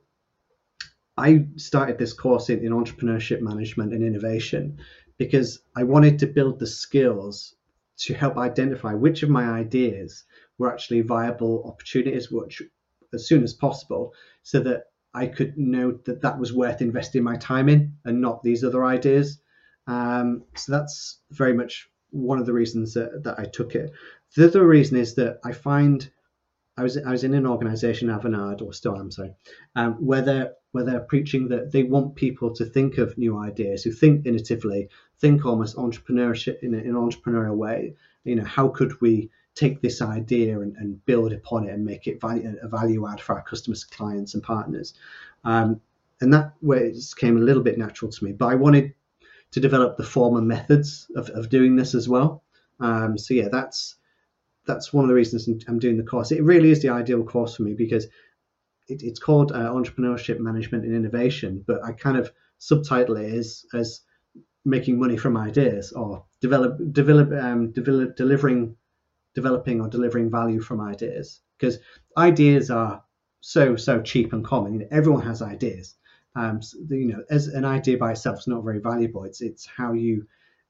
[1.16, 4.78] I started this course in, in entrepreneurship management and innovation
[5.18, 7.54] because I wanted to build the skills
[8.04, 10.24] to help identify which of my ideas
[10.58, 12.62] were actually viable opportunities which
[13.12, 14.12] as soon as possible
[14.42, 14.84] so that
[15.14, 18.84] I could know that that was worth investing my time in and not these other
[18.84, 19.38] ideas.
[19.86, 23.92] Um, so that's very much one of the reasons that, that I took it.
[24.36, 26.10] The other reason is that I find
[26.76, 29.34] I was I was in an organisation, Avanade, or still am, sorry,
[29.76, 33.82] um, where they're where they're preaching that they want people to think of new ideas,
[33.82, 34.88] who think innovatively,
[35.22, 37.94] think almost entrepreneurship in, an entrepreneurial way.
[38.24, 42.06] You know, how could we take this idea and, and build upon it and make
[42.08, 44.94] it value, a value add for our customers, clients, and partners?
[45.44, 45.80] Um,
[46.20, 48.32] and that way it came a little bit natural to me.
[48.32, 48.94] But I wanted
[49.52, 52.42] to develop the form and methods of, of doing this as well.
[52.80, 53.94] Um, so yeah, that's
[54.66, 56.32] that's one of the reasons I'm doing the course.
[56.32, 58.06] It really is the ideal course for me because
[58.88, 63.66] it, it's called uh, Entrepreneurship Management and Innovation, but I kind of subtitle it as,
[63.74, 64.02] as
[64.64, 68.76] making money from ideas or develop, develop, um, develop, delivering,
[69.34, 71.40] developing or delivering value from ideas.
[71.58, 71.78] Because
[72.16, 73.02] ideas are
[73.40, 74.74] so so cheap and common.
[74.74, 75.96] You know, everyone has ideas.
[76.34, 79.24] Um, so, you know, as an idea by itself is not very valuable.
[79.24, 80.26] It's it's how you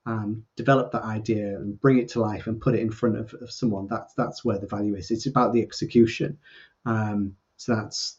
[0.06, 3.32] um, develop that idea and bring it to life and put it in front of,
[3.34, 3.86] of someone.
[3.88, 5.10] That's that's where the value is.
[5.10, 6.38] It's about the execution.
[6.84, 8.16] Um, so that's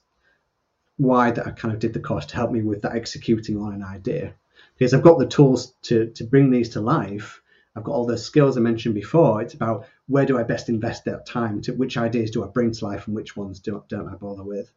[0.98, 3.74] why that I kind of did the course to help me with that executing on
[3.74, 4.36] an idea.
[4.78, 7.42] Because I've got the tools to to bring these to life.
[7.76, 9.42] I've got all the skills I mentioned before.
[9.42, 11.62] It's about where do I best invest that time?
[11.62, 14.44] To which ideas do I bring to life and which ones don't don't I bother
[14.44, 14.72] with?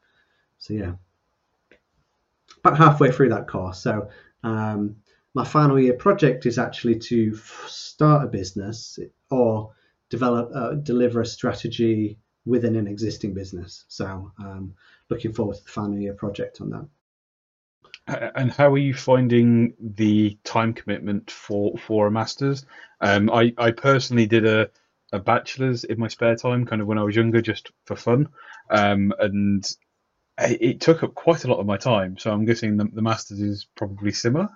[0.59, 0.93] So yeah,
[2.65, 3.81] about halfway through that course.
[3.81, 4.09] So
[4.43, 4.97] um,
[5.35, 8.99] my final year project is actually to f- start a business
[9.31, 9.73] or
[10.09, 13.85] develop uh, deliver a strategy within an existing business.
[13.89, 14.75] So um,
[15.11, 16.87] looking forward to the final year project on that.
[18.07, 22.65] And how are you finding the time commitment for for a master's?
[23.01, 24.71] Um, I I personally did a
[25.13, 28.29] a bachelor's in my spare time, kind of when I was younger, just for fun,
[28.71, 29.69] um, and
[30.39, 32.19] it took up quite a lot of my time.
[32.19, 34.51] So I'm guessing the, the master's is probably similar.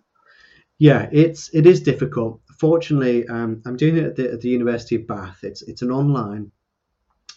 [0.79, 2.41] Yeah, it's it is difficult.
[2.59, 5.41] Fortunately, um, I'm doing it at the, at the University of Bath.
[5.43, 6.53] It's it's an online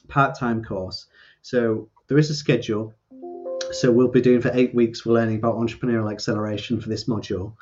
[0.07, 1.07] part-time course,
[1.41, 2.93] so there is a schedule.
[3.73, 5.05] So we'll be doing for eight weeks.
[5.05, 7.55] We're learning about entrepreneurial acceleration for this module.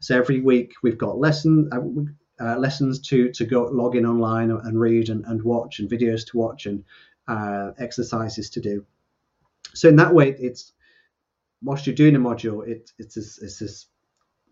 [0.00, 4.50] So every week we've got lesson uh, uh, lessons to to go log in online
[4.50, 6.84] and read and, and watch and videos to watch and
[7.28, 8.84] uh, exercises to do.
[9.72, 10.72] So in that way, it's
[11.62, 13.86] whilst you're doing a module, it, it's as, it's as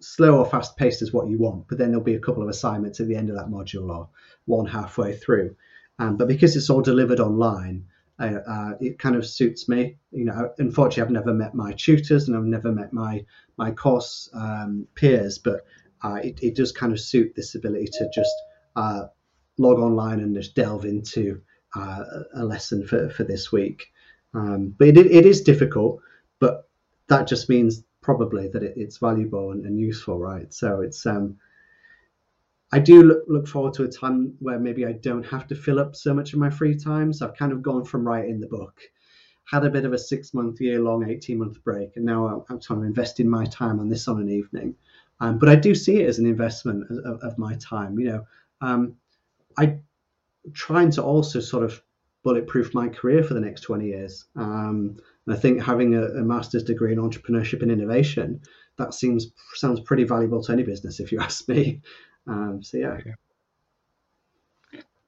[0.00, 2.48] slow or fast paced as what you want, but then there'll be a couple of
[2.48, 4.08] assignments at the end of that module or
[4.46, 5.54] one halfway through.
[5.98, 7.84] Um, but because it's all delivered online,
[8.28, 9.96] uh, it kind of suits me.
[10.10, 13.24] You know, unfortunately, I've never met my tutors and I've never met my
[13.56, 15.64] my course um, peers, but
[16.02, 18.34] uh, it, it does kind of suit this ability to just
[18.76, 19.04] uh,
[19.58, 21.40] log online and just delve into
[21.76, 22.04] uh,
[22.34, 23.92] a lesson for, for this week.
[24.34, 26.00] Um, but it, it is difficult,
[26.38, 26.68] but
[27.08, 30.52] that just means probably that it, it's valuable and, and, useful, right?
[30.52, 31.36] So it's um,
[32.72, 35.78] I do look, look forward to a time where maybe I don't have to fill
[35.78, 37.12] up so much of my free time.
[37.12, 38.80] So I've kind of gone from writing the book,
[39.44, 42.42] had a bit of a six month, year long, 18 month break, and now I'm,
[42.48, 44.74] I'm trying to invest in my time on this on an evening.
[45.20, 47.98] Um, but I do see it as an investment of, of my time.
[47.98, 48.26] You know,
[48.60, 48.96] um,
[49.58, 49.78] I
[50.54, 51.80] trying to also sort of
[52.24, 54.24] bulletproof my career for the next 20 years.
[54.36, 58.40] Um, and I think having a, a, master's degree in entrepreneurship and innovation,
[58.78, 61.82] that seems sounds pretty valuable to any business, if you ask me.
[62.26, 62.98] Um, so yeah.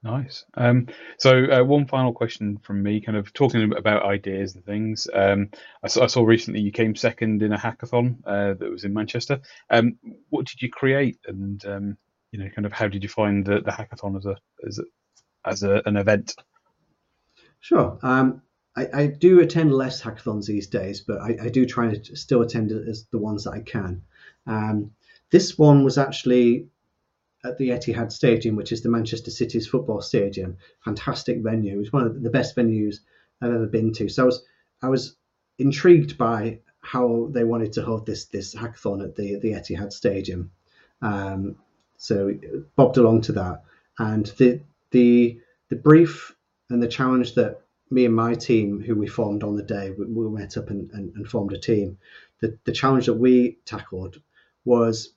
[0.05, 0.45] Nice.
[0.53, 0.87] Um,
[1.17, 5.07] so uh, one final question from me, kind of talking about ideas and things.
[5.11, 5.49] Um,
[5.83, 8.93] I, saw, I, saw, recently you came second in a hackathon uh, that was in
[8.93, 9.41] Manchester.
[9.71, 9.97] Um,
[10.29, 11.97] what did you create, and um,
[12.31, 14.37] you know, kind of how did you find the, the hackathon as a
[14.67, 14.83] as a,
[15.43, 16.35] as a, an event?
[17.59, 17.97] Sure.
[18.03, 18.43] Um,
[18.77, 22.43] I, I, do attend less hackathons these days, but I, I, do try to still
[22.43, 24.03] attend as the ones that I can.
[24.45, 24.91] Um,
[25.31, 26.67] this one was actually
[27.45, 30.57] at the Etihad Stadium, which is the Manchester City's football stadium.
[30.83, 31.75] Fantastic venue.
[31.75, 32.97] It was one of the best venues
[33.41, 34.09] I've ever been to.
[34.09, 34.43] So I was
[34.81, 35.15] I was
[35.59, 40.51] intrigued by how they wanted to hold this this hackathon at the the Etihad Stadium.
[41.01, 41.57] Um,
[41.97, 42.31] so
[42.75, 43.63] bobbed along to that,
[43.99, 45.39] and the the
[45.69, 46.35] the brief
[46.69, 50.05] and the challenge that me and my team, who we formed on the day, we,
[50.05, 51.97] we met up and, and, and formed a team.
[52.41, 54.21] The the challenge that we tackled
[54.63, 55.14] was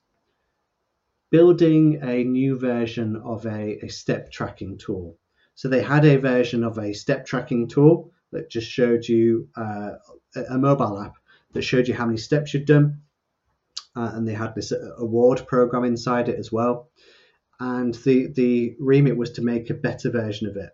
[1.30, 5.16] building a new version of a, a step tracking tool.
[5.54, 9.90] So they had a version of a step tracking tool that just showed you uh,
[10.50, 11.16] a mobile app
[11.52, 13.00] that showed you how many steps you'd done.
[13.96, 16.90] Uh, and they had this uh, award program inside it as well.
[17.58, 20.70] And the, the remit was to make a better version of it.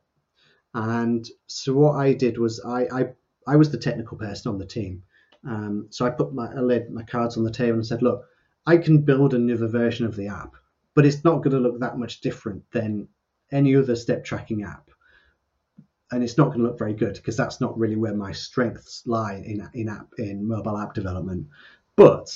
[0.75, 3.07] And so what I did was I, I,
[3.47, 5.05] I was the technical person on the team.
[5.49, 8.27] Um, so I put my, I laid my cards on the table and said, look,
[8.67, 10.55] I can build another version of the app,
[10.95, 13.09] but it's not going to look that much different than
[13.53, 14.91] any other step tracking app.
[16.11, 19.03] And it's not going to look very good because that's not really where my strengths
[19.07, 21.47] lie in, in app in mobile app development.
[21.97, 22.31] But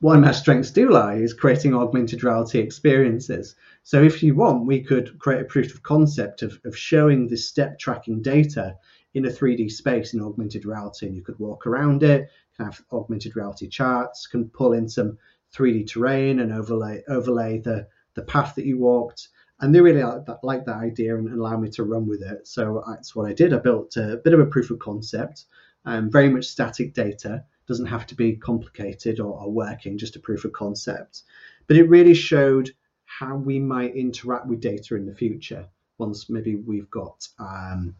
[0.00, 3.54] one of my strengths do lie is creating augmented reality experiences.
[3.82, 7.36] So if you want, we could create a proof of concept of, of showing the
[7.36, 8.76] step tracking data
[9.14, 12.28] in a 3D space in augmented reality, and you could walk around it,
[12.58, 15.16] have augmented reality charts, can pull in some
[15.54, 19.28] 3D terrain and overlay overlay the the path that you walked.
[19.60, 22.46] And they really like that, like that idea and allow me to run with it.
[22.46, 23.54] So that's what I did.
[23.54, 25.44] I built a bit of a proof of concept,
[25.86, 27.44] um, very much static data.
[27.66, 31.22] Doesn't have to be complicated or, or working, just a proof of concept.
[31.66, 32.70] But it really showed
[33.06, 35.66] how we might interact with data in the future
[35.98, 37.96] once maybe we've got um,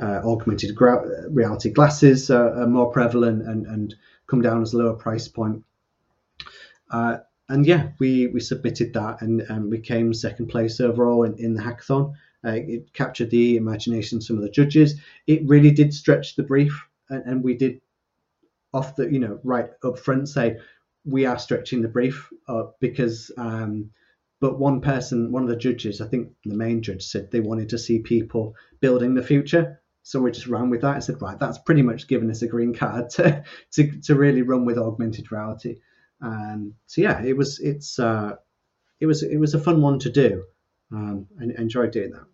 [0.00, 0.76] uh, augmented
[1.30, 3.94] reality glasses uh, are more prevalent and, and
[4.26, 5.64] come down as a lower price point.
[6.92, 7.18] Uh,
[7.48, 11.54] and yeah, we, we submitted that and, and we came second place overall in, in
[11.54, 12.14] the hackathon.
[12.44, 14.94] Uh, it captured the imagination of some of the judges.
[15.26, 17.80] It really did stretch the brief, and, and, we did
[18.72, 20.58] off the you know right up front say
[21.04, 23.30] we are stretching the brief uh, because.
[23.36, 23.90] Um,
[24.40, 27.68] but one person, one of the judges, I think the main judge said they wanted
[27.68, 29.80] to see people building the future.
[30.02, 32.48] So we just ran with that and said, right, that's pretty much given us a
[32.48, 35.76] green card to, to, to really run with augmented reality.
[36.22, 38.36] Um, so yeah, it was it's uh,
[39.00, 40.44] it was it was a fun one to do.
[40.92, 42.24] Um, I enjoyed doing that.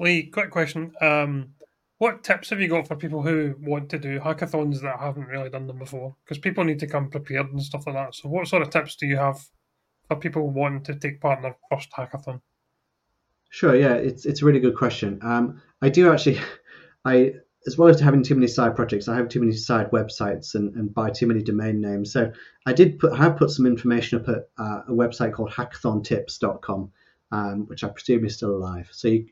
[0.00, 1.50] Lee, quick question: um,
[1.98, 5.50] What tips have you got for people who want to do hackathons that haven't really
[5.50, 6.16] done them before?
[6.24, 8.14] Because people need to come prepared and stuff like that.
[8.14, 9.38] So, what sort of tips do you have
[10.08, 12.40] for people wanting to take part in their first hackathon?
[13.50, 13.76] Sure.
[13.76, 15.18] Yeah, it's it's a really good question.
[15.22, 16.40] Um, I do actually,
[17.04, 17.34] I
[17.66, 20.74] as well as having too many side projects, I have too many side websites and,
[20.74, 22.12] and buy too many domain names.
[22.12, 22.32] So
[22.66, 26.92] I did put, I have put some information up at uh, a website called hackathontips.com,
[27.32, 28.88] um, which I presume is still alive.
[28.92, 29.28] So you,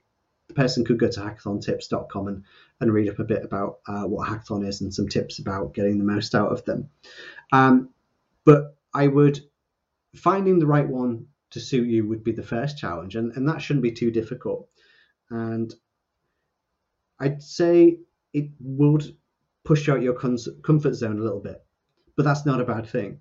[0.49, 2.45] the person could go to hackathontips.com and,
[2.81, 5.99] and read up a bit about uh, what hackathon is and some tips about getting
[5.99, 6.89] the most out of them.
[7.53, 7.91] Um,
[8.45, 9.41] but I would
[10.17, 13.61] finding the right one to suit you would be the first challenge, and, and that
[13.61, 14.69] shouldn't be too difficult.
[15.31, 15.73] And
[17.21, 17.99] I'd say
[18.33, 19.17] it would
[19.65, 21.65] push out your comfort zone a little bit,
[22.17, 23.19] but that's not a bad thing.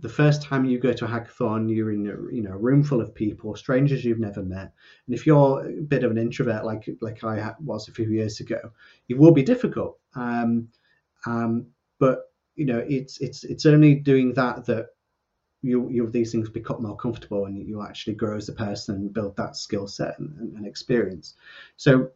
[0.00, 2.84] The first time you go to a hackathon, you're in a you know a room
[2.84, 4.72] full of people, strangers you've never met,
[5.06, 8.38] and if you're a bit of an introvert like like I was a few years
[8.40, 8.60] ago,
[9.08, 9.98] it will be difficult.
[10.14, 10.68] Um,
[11.26, 11.66] um,
[11.98, 14.86] but you know it's it's it's only doing that that
[15.62, 19.12] you you these things become more comfortable and you actually grow as a person and
[19.12, 21.34] build that skill set and, and, and experience.
[21.76, 22.10] So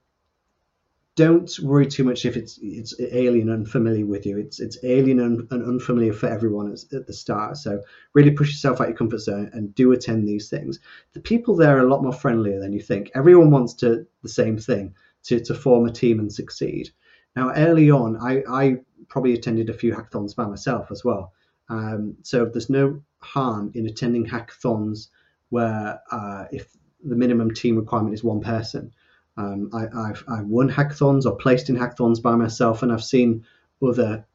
[1.14, 4.38] don't worry too much if it's it's alien and unfamiliar with you.
[4.38, 7.58] It's it's alien and, unfamiliar for everyone at the start.
[7.58, 7.82] So
[8.14, 10.80] really push yourself out of your comfort zone and do attend these things.
[11.12, 13.10] The people there are a lot more friendlier than you think.
[13.14, 14.94] Everyone wants to the same thing
[15.24, 16.90] to to form a team and succeed.
[17.36, 18.76] Now early on, I I
[19.08, 21.32] probably attended a few hackathons by myself as well.
[21.68, 25.08] Um, so there's no harm in attending hackathons
[25.50, 28.92] where uh, if the minimum team requirement is one person
[29.36, 33.44] um, I, have I've won hackathons or placed in hackathons by myself, and I've seen
[33.82, 34.26] other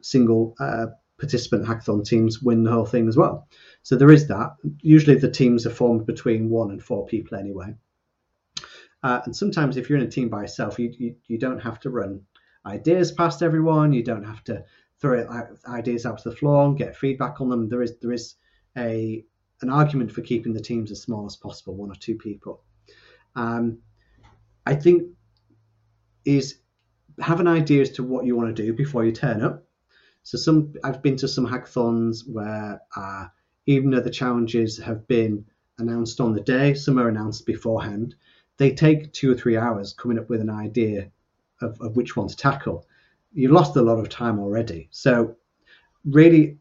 [0.00, 0.86] single uh,
[1.18, 3.46] participant hackathon teams win the whole thing as well.
[3.82, 4.56] So there is that.
[4.80, 7.74] Usually the teams are formed between one and four people anyway.
[9.02, 11.80] Uh, and sometimes if you're in a team by yourself, you, you, you don't have
[11.80, 12.20] to run
[12.66, 13.92] ideas past everyone.
[13.92, 14.64] You don't have to
[14.98, 15.26] throw
[15.66, 17.68] ideas out to the floor and get feedback on them.
[17.68, 18.34] There is there is
[18.76, 19.24] a
[19.62, 22.62] an argument for keeping the teams as small as possible, one or two people.
[23.36, 23.78] Um,
[24.66, 25.04] I think
[26.24, 26.58] is
[27.20, 29.64] have an idea as to what you want to do before you turn up.
[30.22, 33.26] So some I've been to some hackathons where uh,
[33.66, 35.44] even though the challenges have been
[35.78, 38.14] announced on the day, some are announced beforehand.
[38.56, 41.10] They take two or three hours coming up with an idea
[41.62, 42.86] of, of which one to tackle.
[43.32, 44.88] You've lost a lot of time already.
[44.90, 45.36] So
[46.04, 46.58] really,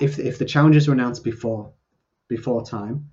[0.00, 1.72] if if the challenges are announced before,
[2.28, 3.10] before time.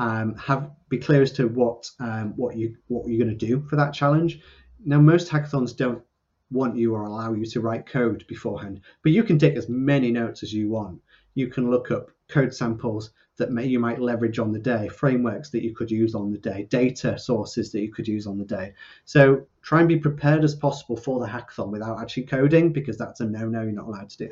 [0.00, 3.60] Um, have be clear as to what um, what you what you're going to do
[3.60, 4.40] for that challenge.
[4.82, 6.02] Now, most hackathons don't
[6.50, 10.10] want you or allow you to write code beforehand, but you can take as many
[10.10, 11.02] notes as you want.
[11.34, 15.50] You can look up code samples that may, you might leverage on the day, frameworks
[15.50, 18.44] that you could use on the day, data sources that you could use on the
[18.44, 18.72] day.
[19.04, 23.20] So try and be prepared as possible for the hackathon without actually coding, because that's
[23.20, 23.62] a no-no.
[23.62, 24.30] You're not allowed to do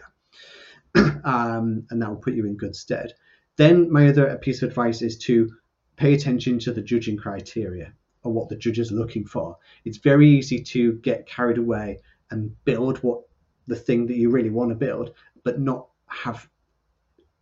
[0.95, 3.13] that, um, and that will put you in good stead.
[3.59, 5.53] Then my other piece of advice is to
[5.97, 7.93] pay attention to the judging criteria
[8.23, 9.59] or what the judge is looking for.
[9.85, 11.99] It's very easy to get carried away
[12.31, 13.23] and build what
[13.67, 16.49] the thing that you really want to build, but not have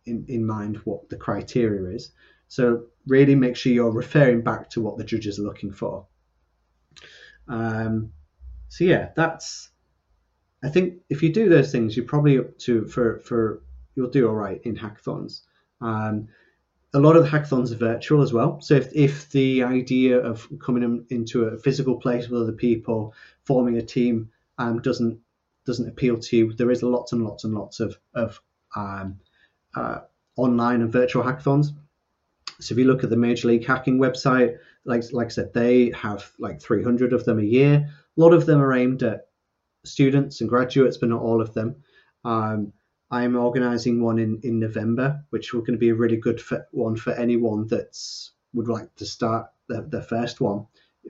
[0.05, 2.11] in, in mind what the criteria is.
[2.47, 6.07] So really make sure you're referring back to what the judges are looking for.
[7.47, 8.11] Um,
[8.69, 9.69] so yeah, that's.
[10.63, 13.61] I think if you do those things, you're probably up to for for
[13.95, 15.41] you'll do all right in hackathons.
[15.81, 16.27] Um,
[16.93, 18.61] a lot of the hackathons are virtual as well.
[18.61, 23.13] So if, if the idea of coming into a physical place with other people,
[23.43, 25.19] forming a team, um, doesn't
[25.65, 28.39] doesn't appeal to you, there is lots and lots and lots of of
[28.75, 29.19] um,
[29.75, 29.99] uh,
[30.37, 31.67] online and virtual hackathons.
[32.59, 35.91] So if you look at the Major League Hacking website, like like I said, they
[35.91, 37.89] have like 300 of them a year.
[38.17, 39.27] A lot of them are aimed at
[39.83, 41.75] students and graduates, but not all of them.
[42.23, 42.73] Um,
[43.09, 46.41] I'm organising one in, in November, which will going to be a really good
[46.71, 50.65] one for anyone that's would like to start the, the first one.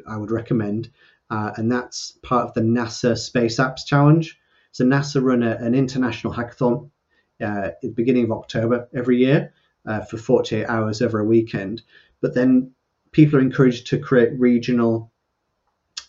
[0.08, 0.92] I would recommend,
[1.30, 4.40] uh, and that's part of the NASA Space Apps Challenge.
[4.72, 6.90] So NASA run a, an international hackathon
[7.42, 9.54] uh, at the beginning of October every year
[9.88, 11.82] uh, for 48 hours over a weekend.
[12.22, 12.72] But then
[13.12, 15.12] people are encouraged to create regional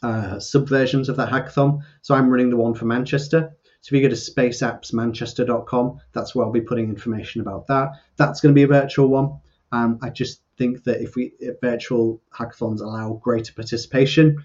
[0.03, 1.81] uh, subversions of that hackathon.
[2.03, 3.57] So I'm running the one for Manchester.
[3.81, 7.93] So if you go to spaceappsmanchester.com, that's where I'll be putting information about that.
[8.17, 9.41] That's going to be a virtual one.
[9.71, 14.45] Um, I just think that if we if virtual hackathons allow greater participation,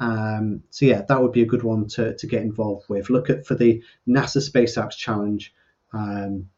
[0.00, 3.10] um, so yeah, that would be a good one to, to get involved with.
[3.10, 5.54] Look at for the NASA Space Apps Challenge.
[5.92, 6.50] Um,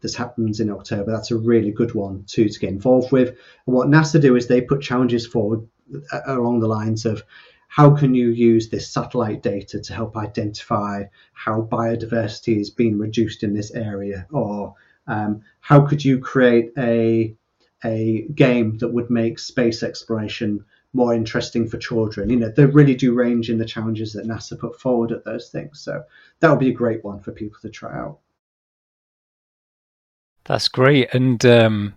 [0.00, 1.10] this happens in October.
[1.10, 3.28] That's a really good one too to get involved with.
[3.28, 5.66] And what NASA do is they put challenges forward
[6.12, 7.24] uh, along the lines of
[7.74, 11.02] how can you use this satellite data to help identify
[11.32, 14.28] how biodiversity is being reduced in this area?
[14.30, 14.76] Or
[15.08, 17.34] um, how could you create a
[17.84, 22.30] a game that would make space exploration more interesting for children?
[22.30, 25.50] You know they really do range in the challenges that nasa put forward at those
[25.50, 25.80] things.
[25.80, 26.04] So
[26.38, 28.20] that would be a great one for people to try out.
[30.44, 31.12] That's great.
[31.12, 31.94] And um,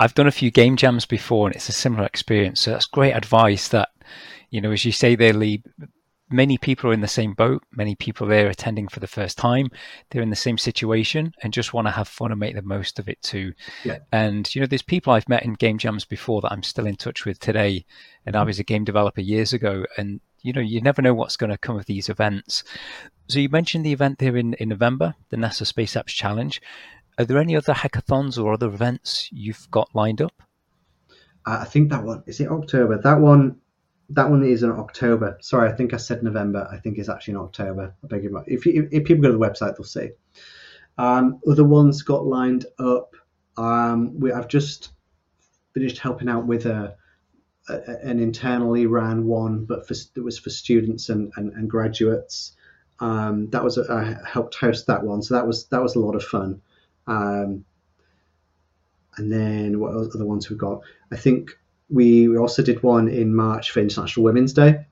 [0.00, 3.12] i've done a few game jams before and it's a similar experience so that's great
[3.12, 3.88] advice that
[4.50, 5.62] you know, as you say there, Lee,
[6.30, 7.62] many people are in the same boat.
[7.72, 9.70] Many people there attending for the first time.
[10.10, 12.98] They're in the same situation and just want to have fun and make the most
[12.98, 13.52] of it too.
[13.84, 13.98] Yeah.
[14.12, 16.96] And you know, there's people I've met in game jams before that I'm still in
[16.96, 17.84] touch with today.
[18.24, 21.36] And I was a game developer years ago, and you know, you never know what's
[21.36, 22.64] going to come of these events.
[23.28, 26.62] So you mentioned the event there in, in November, the NASA Space Apps Challenge.
[27.18, 30.42] Are there any other hackathons or other events you've got lined up?
[31.46, 32.98] I think that one is it October.
[32.98, 33.56] That one
[34.10, 35.38] that one is in October.
[35.40, 36.68] Sorry, I think I said November.
[36.70, 37.94] I think it's actually in October.
[38.02, 38.52] I beg your pardon.
[38.52, 40.10] If, if, if people go to the website, they'll see.
[40.98, 43.14] Um, other ones got lined up.
[43.56, 44.92] Um, we, I've just
[45.74, 46.96] finished helping out with a,
[47.68, 52.52] a, an internally ran one, but for, it was for students and, and, and graduates.
[53.00, 56.00] Um, that was a, I helped host that one, so that was that was a
[56.00, 56.62] lot of fun.
[57.06, 57.64] Um,
[59.16, 60.80] and then what other ones we've got?
[61.12, 61.50] I think
[61.88, 64.84] we also did one in March for International Women's Day.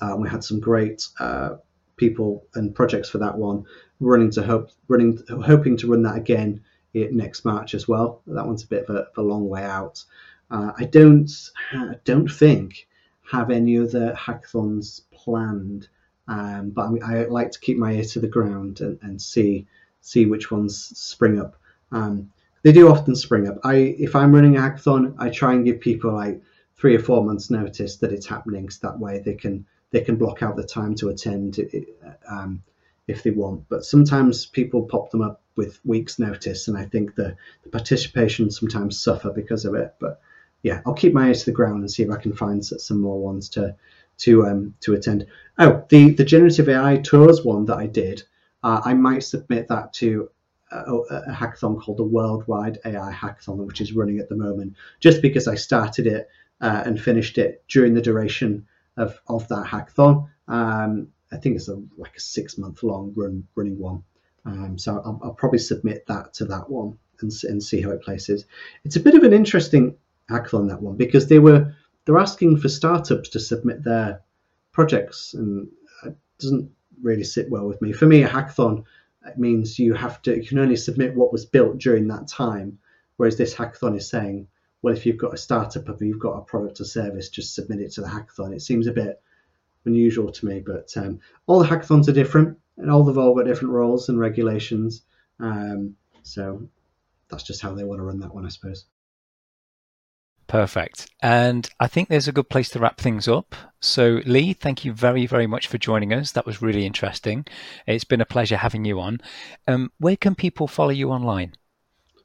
[0.00, 1.56] Uh, we had some great uh,
[1.96, 3.64] people and projects for that one.
[4.00, 6.62] Running to hope, running, hoping to run that again
[6.94, 8.22] next March as well.
[8.26, 10.02] That one's a bit of a, a long way out.
[10.50, 11.30] Uh, I don't,
[11.72, 12.88] I don't think
[13.30, 15.88] have any other hackathons planned,
[16.26, 19.68] um, but I, I, like to keep my ear to the ground and, and see
[20.00, 21.56] see which ones spring up.
[21.92, 22.30] Um,
[22.62, 23.58] they do often spring up.
[23.64, 26.40] I if I'm running a hackathon, I try and give people like
[26.76, 30.16] three or four months notice that it's happening, so that way they can they can
[30.16, 31.58] block out the time to attend
[32.28, 32.62] um,
[33.06, 33.68] if they want.
[33.68, 38.50] But sometimes people pop them up with weeks notice, and I think the, the participation
[38.50, 39.94] sometimes suffer because of it.
[39.98, 40.20] But
[40.62, 43.00] yeah, I'll keep my ear to the ground and see if I can find some
[43.00, 43.74] more ones to
[44.18, 45.26] to um, to attend.
[45.58, 48.22] Oh, the the generative AI tours one that I did,
[48.62, 50.30] uh, I might submit that to
[50.70, 55.22] a, a, hackathon called the Worldwide AI Hackathon, which is running at the moment, just
[55.22, 56.28] because I started it
[56.60, 60.28] uh, and finished it during the duration of, of that hackathon.
[60.48, 64.02] Um, I think it's a, like a six month long run running one.
[64.44, 68.02] Um, so I'll, I'll, probably submit that to that one and, and see how it
[68.02, 68.46] places.
[68.84, 69.96] It's a bit of an interesting
[70.30, 74.22] hackathon that one because they were they're asking for startups to submit their
[74.72, 75.68] projects, and
[76.04, 76.70] it doesn't
[77.02, 77.92] really sit well with me.
[77.92, 78.84] For me, a hackathon
[79.36, 82.78] means you have to you can only submit what was built during that time,
[83.16, 84.46] whereas this hackathon is saying,
[84.82, 87.80] well, if you've got a startup or you've got a product or service, just submit
[87.80, 88.54] it to the hackathon.
[88.54, 89.20] It seems a bit
[89.84, 93.44] unusual to me, but um, all the hackathons are different, and all they've all got
[93.44, 95.02] different rules and regulations.
[95.38, 96.68] Um, so
[97.28, 98.86] that's just how they want to run that one, I suppose.
[100.50, 101.08] Perfect.
[101.22, 103.54] And I think there's a good place to wrap things up.
[103.78, 106.32] So, Lee, thank you very, very much for joining us.
[106.32, 107.46] That was really interesting.
[107.86, 109.20] It's been a pleasure having you on.
[109.68, 111.54] Um, where can people follow you online?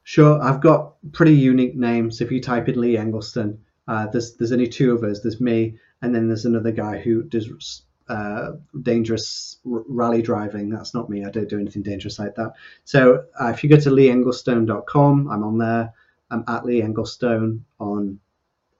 [0.06, 0.42] Sure.
[0.42, 2.20] I've got pretty unique names.
[2.20, 5.20] If you type in Lee Englestone, uh, there's there's only two of us.
[5.20, 10.72] There's me, and then there's another guy who does uh, dangerous r- rally driving.
[10.72, 11.26] That's not me.
[11.26, 12.54] I don't do anything dangerous like that.
[12.86, 15.94] So uh, if you go to leeenglestone.com, I'm on there.
[16.32, 18.20] I'm at Lee Englestone on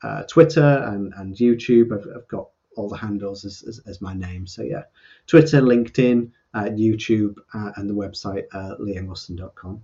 [0.04, 1.92] uh, Twitter and, and YouTube.
[1.92, 4.46] I've, I've, got all the handles as, as, as, my name.
[4.46, 4.84] So yeah,
[5.28, 9.82] Twitter, LinkedIn, uh, YouTube, uh, and the website uh, leeenglestone.com.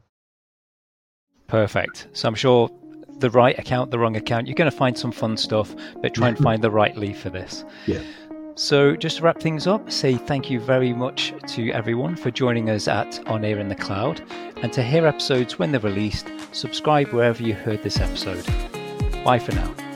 [1.48, 2.08] Perfect.
[2.14, 2.70] So I'm sure
[3.20, 6.30] the right account, the wrong account, you're going to find some fun stuff, but try
[6.30, 7.64] and find the right Lee for this.
[7.86, 8.02] Yeah.
[8.56, 12.70] So, just to wrap things up, say thank you very much to everyone for joining
[12.70, 14.22] us at On Air in the Cloud.
[14.62, 18.46] And to hear episodes when they're released, subscribe wherever you heard this episode.
[19.24, 19.91] Bye for now.